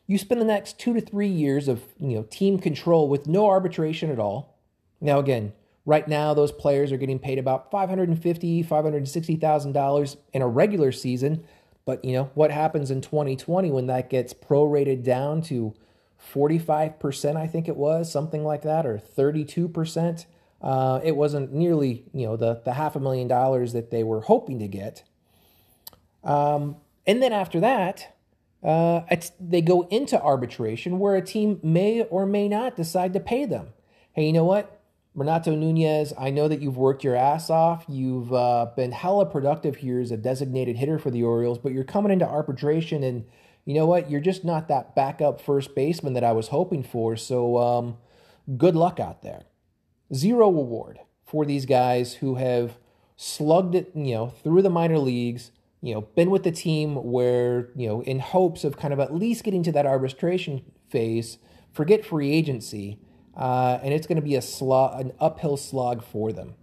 You 0.06 0.18
spend 0.18 0.42
the 0.42 0.46
next 0.46 0.80
two 0.80 0.94
to 0.94 1.02
three 1.02 1.28
years 1.30 1.68
of 1.68 1.84
you 2.00 2.16
know 2.16 2.24
team 2.24 2.60
control 2.60 3.08
with 3.08 3.28
no 3.28 3.48
arbitration 3.48 4.12
at 4.12 4.20
all. 4.20 4.60
Now, 5.00 5.20
again, 5.20 5.54
right 5.86 6.08
now 6.08 6.34
those 6.34 6.52
players 6.52 6.92
are 6.92 6.98
getting 6.98 7.20
paid 7.20 7.40
about 7.40 7.72
$550,000, 7.72 8.66
$560,000 8.66 10.18
in 10.34 10.42
a 10.42 10.48
regular 10.48 10.92
season. 10.92 11.44
But 11.86 12.06
you 12.06 12.14
know 12.14 12.32
what 12.34 12.52
happens 12.52 12.92
in 12.92 13.02
2020 13.02 13.72
when 13.72 13.88
that 13.88 14.10
gets 14.10 14.34
prorated 14.34 15.04
down 15.04 15.42
to 15.44 15.74
45%, 16.34 17.36
I 17.36 17.48
think 17.48 17.68
it 17.68 17.76
was 17.76 18.10
something 18.10 18.46
like 18.46 18.62
that, 18.62 18.86
or 18.86 18.98
32%. 18.98 20.26
Uh, 20.62 21.02
it 21.04 21.18
wasn't 21.18 21.52
nearly 21.52 22.06
you 22.14 22.26
know 22.26 22.38
the 22.38 22.62
the 22.64 22.74
half 22.74 22.96
a 22.96 23.00
million 23.00 23.28
dollars 23.28 23.74
that 23.74 23.92
they 23.92 24.04
were 24.04 24.22
hoping 24.22 24.60
to 24.60 24.68
get. 24.68 25.04
Um, 26.24 26.78
and 27.06 27.22
then 27.22 27.34
after 27.34 27.60
that, 27.60 28.16
uh, 28.64 29.02
they 29.42 29.62
go 29.62 29.82
into 29.90 30.22
arbitration 30.22 31.00
where 31.00 31.18
a 31.18 31.22
team 31.22 31.60
may 31.62 32.04
or 32.04 32.26
may 32.26 32.48
not 32.48 32.78
decide 32.78 33.12
to 33.12 33.20
pay 33.20 33.44
them. 33.44 33.74
Hey, 34.14 34.28
you 34.28 34.32
know 34.32 34.46
what? 34.46 34.80
Renato 35.16 35.54
Nunez, 35.56 36.12
I 36.18 36.32
know 36.32 36.48
that 36.48 36.62
you've 36.62 36.78
worked 36.78 37.04
your 37.04 37.16
ass 37.16 37.52
off. 37.52 37.86
You've 37.88 38.34
uh, 38.34 38.68
been 38.76 38.92
hella 38.92 39.28
productive 39.28 39.76
here 39.76 40.00
as 40.00 40.10
a 40.10 40.18
designated 40.18 40.78
hitter 40.78 40.98
for 40.98 41.12
the 41.12 41.24
Orioles, 41.24 41.60
but 41.60 41.72
you're 41.72 41.84
coming 41.84 42.12
into 42.12 42.28
arbitration, 42.28 43.04
and 43.04 43.26
you 43.64 43.76
know 43.76 43.86
what? 43.86 44.10
You're 44.10 44.22
just 44.22 44.44
not 44.44 44.68
that 44.70 44.96
backup 44.96 45.40
first 45.40 45.76
baseman 45.76 46.14
that 46.14 46.24
I 46.24 46.32
was 46.32 46.48
hoping 46.48 46.82
for. 46.82 47.16
So, 47.16 47.58
um, 47.60 47.98
good 48.58 48.76
luck 48.76 49.00
out 49.00 49.22
there. 49.22 49.44
Zero 50.14 50.50
reward 50.50 51.00
for 51.24 51.46
these 51.46 51.68
guys 51.68 52.16
who 52.16 52.36
have 52.36 52.78
slugged 53.16 53.76
it, 53.76 53.92
you 53.94 54.16
know, 54.16 54.28
through 54.28 54.64
the 54.64 54.70
minor 54.70 54.98
leagues. 54.98 55.52
You 55.82 55.94
know, 55.94 56.02
been 56.02 56.32
with 56.32 56.44
the 56.44 56.52
team 56.52 56.96
where 56.96 57.70
you 57.76 57.88
know, 57.88 58.02
in 58.02 58.20
hopes 58.20 58.64
of 58.64 58.78
kind 58.78 58.94
of 58.94 59.00
at 59.00 59.14
least 59.14 59.44
getting 59.44 59.64
to 59.64 59.72
that 59.74 59.86
arbitration 59.86 60.64
phase. 60.90 61.38
Forget 61.72 62.06
free 62.06 62.32
agency 62.32 63.00
uh, 63.36 63.80
and 63.82 63.94
it's 63.94 64.08
going 64.08 64.18
to 64.18 64.22
be 64.22 64.36
a 64.36 64.42
slog, 64.42 65.00
an 65.00 65.14
uphill 65.20 65.58
slog 65.58 66.04
for 66.04 66.32
them. 66.32 66.56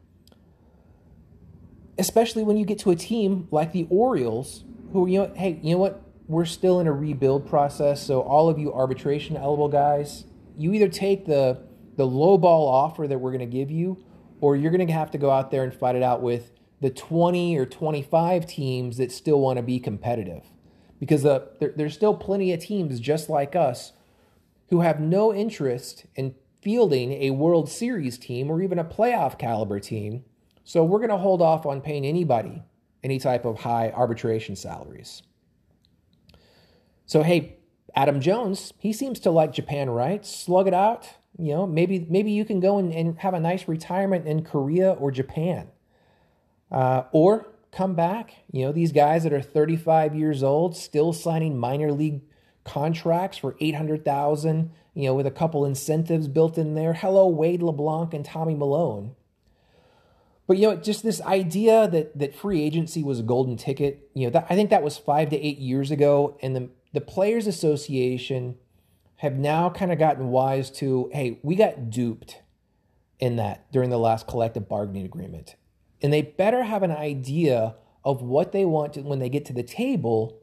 Especially 1.99 2.43
when 2.43 2.57
you 2.57 2.65
get 2.65 2.79
to 2.81 2.91
a 2.91 2.97
team 2.97 3.49
like 3.51 3.73
the 3.73 3.87
Orioles, 3.91 4.65
who 4.93 5.07
you 5.07 5.19
know, 5.19 5.33
hey, 5.35 5.59
you 5.63 5.73
know 5.73 5.79
what? 5.79 6.03
We're 6.29 6.45
still 6.45 6.79
in 6.79 6.87
a 6.87 6.93
rebuild 6.93 7.49
process, 7.49 8.05
so 8.07 8.21
all 8.21 8.49
of 8.49 8.59
you 8.59 8.73
arbitration 8.73 9.37
eligible 9.37 9.69
guys, 9.69 10.25
you 10.57 10.73
either 10.73 10.89
take 10.89 11.27
the 11.27 11.61
the 11.97 12.07
low 12.07 12.39
ball 12.39 12.69
offer 12.69 13.07
that 13.07 13.19
we're 13.19 13.33
going 13.33 13.41
to 13.41 13.47
give 13.59 13.71
you, 13.71 14.03
or 14.41 14.57
you're 14.57 14.71
going 14.71 14.87
to 14.87 14.93
have 14.93 15.11
to 15.11 15.19
go 15.19 15.31
out 15.31 15.51
there 15.51 15.65
and 15.65 15.75
fight 15.75 15.97
it 15.97 16.03
out 16.03 16.23
with 16.23 16.53
the 16.81 16.91
20 16.91 17.59
or 17.59 17.67
25 17.67 18.47
teams 18.47 18.97
that 18.97 19.13
still 19.13 19.41
want 19.41 19.59
to 19.59 19.63
be 19.63 19.79
competitive. 19.79 20.45
Because 20.99 21.23
the, 21.23 21.51
there, 21.61 21.73
there's 21.77 21.95
still 21.95 22.15
plenty 22.15 22.53
of 22.53 22.61
teams 22.61 23.01
just 23.01 23.29
like 23.29 23.55
us 23.55 23.93
who 24.71 24.81
have 24.81 25.01
no 25.01 25.35
interest 25.35 26.07
in 26.15 26.35
fielding 26.61 27.13
a 27.13 27.31
World 27.31 27.69
Series 27.69 28.19
team 28.19 28.51
or 28.51 28.63
even 28.63 28.79
a 28.79 28.85
playoff 28.85 29.39
caliber 29.39 29.81
team. 29.81 30.25
So 30.65 30.85
we're 30.85 30.99
going 30.99 31.11
to 31.11 31.17
hold 31.17 31.43
off 31.43 31.67
on 31.67 31.81
paying 31.81 32.05
anybody 32.05 32.63
any 33.03 33.19
type 33.19 33.45
of 33.45 33.61
high 33.61 33.91
arbitration 33.91 34.57
salaries. 34.57 35.23
So 37.07 37.23
hey, 37.23 37.57
Adam 37.95 38.21
Jones, 38.21 38.73
he 38.79 38.93
seems 38.93 39.19
to 39.21 39.31
like 39.31 39.53
Japan, 39.53 39.91
right? 39.91 40.25
Slug 40.25 40.69
it 40.69 40.75
out. 40.75 41.09
You 41.39 41.55
know, 41.55 41.67
maybe 41.67 42.07
maybe 42.09 42.33
you 42.33 42.45
can 42.45 42.61
go 42.61 42.79
and, 42.79 42.93
and 42.93 43.19
have 43.19 43.35
a 43.35 43.41
nice 43.41 43.67
retirement 43.67 44.27
in 44.27 44.45
Korea 44.45 44.93
or 44.93 45.11
Japan, 45.11 45.69
uh, 46.71 47.05
or 47.13 47.49
come 47.73 47.95
back. 47.95 48.35
You 48.53 48.67
know, 48.67 48.73
these 48.73 48.93
guys 48.93 49.23
that 49.23 49.33
are 49.33 49.41
35 49.41 50.15
years 50.15 50.43
old 50.43 50.77
still 50.77 51.13
signing 51.13 51.59
minor 51.59 51.93
league 51.93 52.21
contracts 52.65 53.39
for 53.39 53.57
800,000 53.59 54.71
you 55.01 55.09
know, 55.09 55.15
with 55.15 55.27
a 55.27 55.31
couple 55.31 55.65
incentives 55.65 56.29
built 56.29 56.59
in 56.59 56.75
there. 56.75 56.93
Hello, 56.93 57.27
Wade 57.27 57.63
LeBlanc 57.63 58.13
and 58.15 58.25
Tommy 58.25 58.55
Milone. 58.55 59.15
But 60.47 60.59
you 60.59 60.69
know, 60.69 60.77
just 60.77 61.03
this 61.03 61.21
idea 61.23 61.87
that 61.89 62.19
that 62.19 62.35
free 62.35 62.63
agency 62.63 63.05
was 63.05 63.21
a 63.21 63.23
golden 63.23 63.57
ticket. 63.57 64.11
You 64.15 64.27
know, 64.27 64.31
that, 64.31 64.47
I 64.51 64.57
think 64.57 64.71
that 64.71 64.83
was 64.83 64.99
five 64.99 65.31
to 65.31 65.37
eight 65.37 65.59
years 65.59 65.91
ago, 65.91 66.37
and 66.43 66.57
the 66.57 66.71
the 66.93 67.01
Players 67.01 67.47
Association 67.47 68.57
have 69.17 69.35
now 69.35 69.71
kind 69.71 69.93
of 69.93 69.99
gotten 69.99 70.29
wise 70.29 70.71
to, 70.71 71.09
hey, 71.13 71.39
we 71.43 71.55
got 71.55 71.91
duped 71.91 72.41
in 73.21 73.37
that 73.37 73.71
during 73.71 73.91
the 73.91 73.99
last 73.99 74.27
collective 74.27 74.69
bargaining 74.69 75.05
agreement, 75.05 75.55
and 76.03 76.13
they 76.13 76.23
better 76.23 76.65
have 76.65 76.83
an 76.83 76.91
idea 76.91 77.77
of 78.03 78.23
what 78.23 78.51
they 78.51 78.65
want 78.65 78.95
to, 78.95 79.03
when 79.03 79.19
they 79.19 79.29
get 79.29 79.45
to 79.45 79.53
the 79.53 79.63
table 79.63 80.41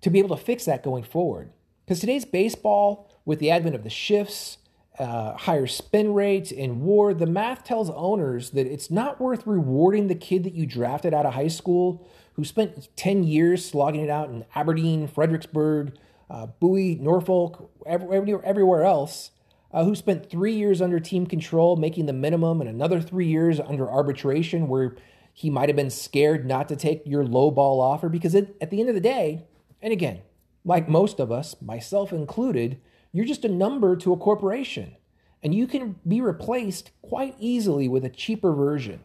to 0.00 0.10
be 0.10 0.18
able 0.18 0.34
to 0.36 0.42
fix 0.42 0.64
that 0.64 0.82
going 0.82 1.04
forward. 1.04 1.52
Because 1.84 2.00
today's 2.00 2.24
baseball 2.24 3.11
with 3.24 3.38
the 3.38 3.50
advent 3.50 3.74
of 3.74 3.84
the 3.84 3.90
shifts, 3.90 4.58
uh, 4.98 5.34
higher 5.34 5.66
spin 5.66 6.12
rates, 6.14 6.52
and 6.52 6.82
war, 6.82 7.14
the 7.14 7.26
math 7.26 7.64
tells 7.64 7.90
owners 7.90 8.50
that 8.50 8.66
it's 8.66 8.90
not 8.90 9.20
worth 9.20 9.46
rewarding 9.46 10.08
the 10.08 10.14
kid 10.14 10.44
that 10.44 10.54
you 10.54 10.66
drafted 10.66 11.14
out 11.14 11.26
of 11.26 11.34
high 11.34 11.48
school 11.48 12.06
who 12.34 12.44
spent 12.44 12.88
10 12.96 13.24
years 13.24 13.64
slogging 13.64 14.02
it 14.02 14.10
out 14.10 14.28
in 14.28 14.44
Aberdeen, 14.54 15.06
Fredericksburg, 15.06 15.96
uh, 16.30 16.46
Bowie, 16.46 16.96
Norfolk, 16.96 17.70
everywhere, 17.86 18.40
everywhere 18.44 18.84
else, 18.84 19.30
uh, 19.72 19.84
who 19.84 19.94
spent 19.94 20.30
three 20.30 20.54
years 20.54 20.80
under 20.80 20.98
team 20.98 21.26
control, 21.26 21.76
making 21.76 22.06
the 22.06 22.12
minimum, 22.12 22.60
and 22.60 22.70
another 22.70 23.00
three 23.00 23.26
years 23.26 23.60
under 23.60 23.90
arbitration 23.90 24.68
where 24.68 24.96
he 25.32 25.50
might 25.50 25.68
have 25.68 25.76
been 25.76 25.90
scared 25.90 26.46
not 26.46 26.68
to 26.68 26.76
take 26.76 27.02
your 27.06 27.24
low 27.24 27.50
ball 27.50 27.80
offer 27.80 28.08
because 28.08 28.34
it, 28.34 28.56
at 28.60 28.70
the 28.70 28.80
end 28.80 28.88
of 28.88 28.94
the 28.94 29.00
day, 29.00 29.44
and 29.80 29.92
again, 29.92 30.20
like 30.64 30.88
most 30.88 31.18
of 31.18 31.32
us, 31.32 31.56
myself 31.60 32.12
included, 32.12 32.80
you're 33.12 33.26
just 33.26 33.44
a 33.44 33.48
number 33.48 33.96
to 33.96 34.12
a 34.12 34.16
corporation, 34.16 34.96
and 35.42 35.54
you 35.54 35.66
can 35.66 35.96
be 36.06 36.20
replaced 36.20 36.90
quite 37.02 37.36
easily 37.38 37.88
with 37.88 38.04
a 38.04 38.10
cheaper 38.10 38.52
version. 38.54 39.00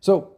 So 0.00 0.36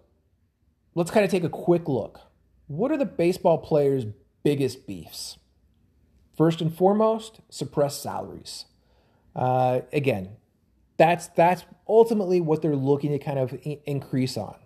let's 0.94 1.11
kind 1.11 1.25
of 1.25 1.31
take 1.31 1.44
a 1.44 1.49
quick 1.49 1.88
look. 1.88 2.21
What 2.66 2.90
are 2.90 2.97
the 2.97 3.05
baseball 3.05 3.59
players' 3.59 4.07
biggest 4.42 4.87
beefs? 4.87 5.38
First 6.37 6.61
and 6.61 6.75
foremost, 6.75 7.40
suppressed 7.49 8.03
salaries. 8.03 8.66
Uh, 9.35 9.81
again, 9.92 10.37
that's 10.97 11.29
that's 11.29 11.64
ultimately 11.88 12.40
what 12.40 12.61
they're 12.61 12.77
looking 12.77 13.12
to 13.12 13.18
kind 13.18 13.38
of 13.38 13.55
I- 13.64 13.81
increase 13.87 14.37
on. 14.37 14.57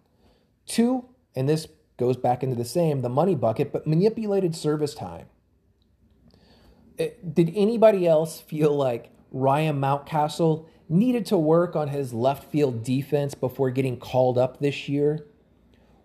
Two, 0.67 1.07
and 1.35 1.49
this 1.49 1.67
goes 1.99 2.17
back 2.17 2.43
into 2.43 2.57
the 2.57 2.65
same, 2.65 3.01
the 3.01 3.09
money 3.09 3.35
bucket, 3.35 3.73
but 3.73 3.87
manipulated 3.87 4.55
service 4.55 4.95
time. 4.95 5.27
Eh, 6.99 7.11
did 7.33 7.53
anybody 7.55 8.07
else 8.07 8.41
feel 8.41 8.75
like 8.75 9.11
Ryan 9.31 9.81
Mountcastle 9.81 10.67
needed 10.89 11.27
to 11.27 11.39
work 11.39 11.75
on 11.75 11.89
his 11.89 12.13
left 12.13 12.51
field 12.51 12.85
defense 12.85 13.35
before 13.35 13.71
getting 13.71 13.99
called 13.99 14.39
up 14.39 14.61
this 14.61 14.89
year? 14.89 15.27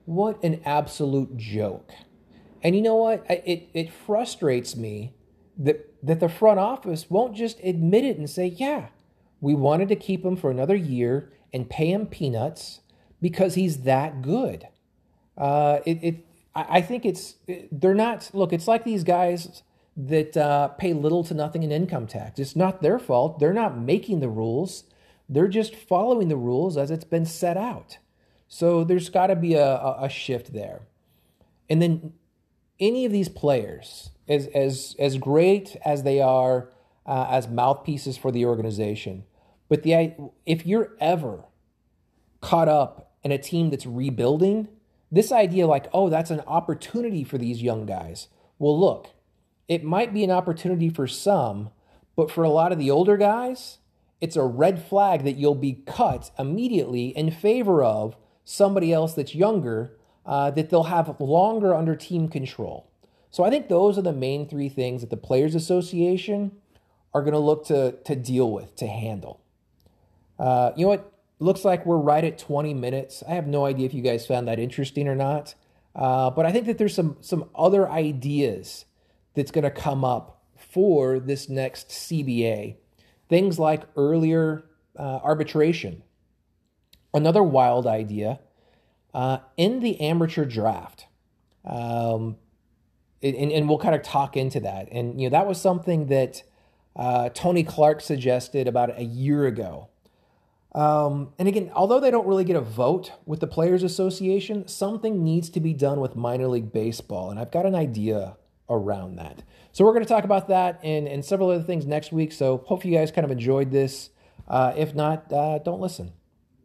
What 0.06 0.42
an 0.44 0.62
absolute 0.64 1.36
joke. 1.36 1.92
And 2.64 2.76
you 2.76 2.82
know 2.82 2.96
what? 2.96 3.26
It, 3.30 3.70
it 3.74 3.92
frustrates 3.92 4.76
me 4.76 5.14
that, 5.58 5.94
that 6.04 6.20
the 6.20 6.30
front 6.30 6.60
office 6.60 7.10
won't 7.10 7.36
just 7.36 7.60
admit 7.64 8.06
it 8.06 8.18
and 8.18 8.30
say, 8.30 8.48
yeah, 8.48 8.88
we 9.42 9.54
wanted 9.54 9.90
to 9.90 9.96
keep 9.96 10.24
him 10.24 10.36
for 10.36 10.50
another 10.50 10.76
year 10.76 11.32
and 11.54 11.70
pay 11.70 11.92
him 11.92 12.06
peanuts 12.08 12.82
because 13.22 13.56
he's 13.56 13.82
that 13.82 14.22
good. 14.22 14.68
Uh, 15.38 15.80
it, 15.86 16.00
it, 16.02 16.26
I 16.56 16.82
think 16.82 17.06
it's, 17.06 17.36
they're 17.72 17.94
not, 17.94 18.30
look, 18.34 18.52
it's 18.52 18.68
like 18.68 18.84
these 18.84 19.04
guys 19.04 19.62
that 19.98 20.38
uh, 20.38 20.68
pay 20.70 20.94
little 20.94 21.24
to 21.24 21.34
nothing 21.34 21.64
in 21.64 21.72
income 21.72 22.06
tax. 22.06 22.40
It's 22.40 22.56
not 22.56 22.84
their 22.84 23.00
fault. 23.00 23.40
They're 23.40 23.52
not 23.52 23.80
making 23.80 24.20
the 24.20 24.30
rules. 24.30 24.84
They're 25.28 25.48
just 25.48 25.76
following 25.76 26.28
the 26.28 26.38
rules 26.38 26.78
as 26.78 26.92
it's 26.92 27.04
been 27.04 27.26
set 27.26 27.58
out. 27.58 27.98
So 28.48 28.84
there's 28.84 29.10
got 29.10 29.28
to 29.28 29.36
be 29.36 29.56
a, 29.56 29.96
a 30.00 30.08
shift 30.08 30.54
there. 30.54 30.82
And 31.68 31.82
then 31.82 32.14
any 32.80 33.06
of 33.06 33.12
these 33.12 33.28
players, 33.28 34.12
as 34.30 34.48
as 34.48 34.96
as 35.00 35.18
great 35.18 35.76
as 35.84 36.04
they 36.04 36.22
are 36.22 36.70
uh, 37.06 37.28
as 37.30 37.48
mouthpieces 37.48 38.18
for 38.18 38.32
the 38.32 38.46
organization, 38.46 39.24
but 39.68 39.84
the 39.84 40.14
if 40.46 40.66
you're 40.66 40.92
ever 41.00 41.46
caught 42.40 42.70
up 42.70 43.16
in 43.24 43.32
a 43.32 43.38
team 43.38 43.70
that's 43.72 43.86
rebuilding, 43.86 44.70
this 45.12 45.32
idea 45.32 45.68
like, 45.68 45.88
oh, 45.92 46.10
that's 46.10 46.32
an 46.32 46.42
opportunity 46.42 47.24
for 47.24 47.38
these 47.38 47.64
young 47.64 47.86
guys. 47.86 48.28
Well, 48.60 48.80
look, 48.80 49.10
it 49.68 49.84
might 49.84 50.14
be 50.14 50.24
an 50.24 50.32
opportunity 50.32 50.90
for 50.90 51.08
some, 51.08 51.70
but 52.16 52.32
for 52.32 52.44
a 52.44 52.50
lot 52.50 52.72
of 52.72 52.80
the 52.80 52.92
older 52.92 53.18
guys, 53.18 53.80
it's 54.20 54.36
a 54.36 54.44
red 54.44 54.84
flag 54.84 55.24
that 55.24 55.38
you'll 55.38 55.56
be 55.56 55.84
cut 55.86 56.32
immediately 56.40 57.10
in 57.10 57.30
favor 57.32 57.84
of 57.84 58.16
somebody 58.44 58.92
else 58.92 59.14
that's 59.14 59.36
younger 59.36 59.92
uh, 60.26 60.52
that 60.52 60.70
they'll 60.70 60.84
have 60.84 61.20
longer 61.20 61.76
under 61.76 61.96
team 61.96 62.28
control. 62.28 62.90
So 63.30 63.44
I 63.44 63.50
think 63.50 63.68
those 63.68 63.98
are 63.98 64.02
the 64.02 64.14
main 64.14 64.48
three 64.48 64.70
things 64.70 65.02
that 65.02 65.10
the 65.10 65.18
Players 65.18 65.54
Association 65.54 66.54
are 67.14 67.22
going 67.22 67.34
to 67.34 67.40
look 67.40 67.66
to 67.68 67.94
to 68.04 68.16
deal 68.16 68.52
with 68.52 68.76
to 68.78 68.88
handle. 68.88 69.42
Uh, 70.40 70.72
you 70.76 70.86
know 70.86 70.90
what? 70.90 71.12
Looks 71.40 71.64
like 71.64 71.86
we're 71.86 71.98
right 71.98 72.24
at 72.24 72.40
20 72.40 72.74
minutes. 72.74 73.24
I 73.28 73.36
have 73.36 73.46
no 73.46 73.66
idea 73.66 73.86
if 73.86 73.94
you 73.94 74.02
guys 74.02 74.26
found 74.26 74.48
that 74.48 74.58
interesting 74.58 75.08
or 75.08 75.16
not, 75.16 75.54
uh, 75.96 76.32
but 76.32 76.48
I 76.48 76.52
think 76.52 76.66
that 76.66 76.78
there's 76.78 76.96
some 76.96 77.18
some 77.22 77.50
other 77.54 77.88
ideas 77.90 78.86
that's 79.38 79.52
going 79.52 79.64
to 79.64 79.72
come 79.72 80.04
up 80.04 80.42
for 80.58 81.20
this 81.20 81.48
next 81.48 81.90
CBA. 81.90 82.76
Things 83.30 83.60
like 83.60 83.84
earlier 83.96 84.66
uh, 84.98 85.20
arbitration. 85.24 86.02
Another 87.14 87.44
wild 87.44 87.86
idea 87.86 88.40
uh, 89.14 89.38
in 89.56 89.80
the 89.80 90.02
amateur 90.02 90.44
draft. 90.44 91.06
Um, 91.64 92.38
and, 93.22 93.36
and, 93.36 93.70
we'll 93.70 93.78
kind 93.78 93.94
of 93.94 94.02
talk 94.02 94.38
into 94.38 94.60
that. 94.62 94.88
And, 94.92 95.20
you 95.22 95.30
know, 95.30 95.38
that 95.38 95.48
was 95.48 95.60
something 95.60 96.08
that 96.08 96.44
uh, 96.96 97.30
Tony 97.30 97.64
Clark 97.64 98.02
suggested 98.02 98.68
about 98.68 98.98
a 98.98 99.04
year 99.04 99.46
ago. 99.46 99.90
Um, 100.74 101.34
and 101.38 101.48
again, 101.48 101.72
although 101.76 102.00
they 102.00 102.10
don't 102.10 102.26
really 102.26 102.44
get 102.44 102.56
a 102.56 102.62
vote 102.62 103.12
with 103.26 103.40
the 103.40 103.48
Players 103.48 103.84
Association, 103.84 104.68
something 104.68 105.24
needs 105.24 105.50
to 105.52 105.60
be 105.60 105.74
done 105.74 106.00
with 106.00 106.16
minor 106.16 106.48
league 106.48 106.72
baseball. 106.72 107.30
And 107.30 107.40
I've 107.40 107.52
got 107.52 107.66
an 107.66 107.76
idea 107.76 108.38
around 108.70 109.18
that. 109.18 109.44
So 109.72 109.86
we're 109.86 109.94
going 109.94 110.04
to 110.04 110.10
talk 110.10 110.24
about 110.24 110.48
that 110.50 110.80
and, 110.84 111.08
and 111.08 111.24
several 111.24 111.50
other 111.50 111.64
things 111.64 111.86
next 111.86 112.12
week. 112.12 112.32
So 112.32 112.64
hope 112.66 112.84
you 112.84 112.94
guys 112.94 113.12
kind 113.12 113.26
of 113.26 113.32
enjoyed 113.32 113.72
this. 113.72 114.10
Uh, 114.48 114.74
if 114.76 114.96
not, 114.96 115.32
uh, 115.32 115.60
don't 115.60 115.82
listen. 115.82 116.14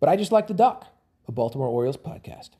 But 0.01 0.09
I 0.09 0.17
just 0.17 0.33
like 0.33 0.47
to 0.49 0.55
duck 0.55 0.87
a 1.29 1.33
Baltimore 1.33 1.69
Orioles 1.69 1.97
podcast. 1.97 2.51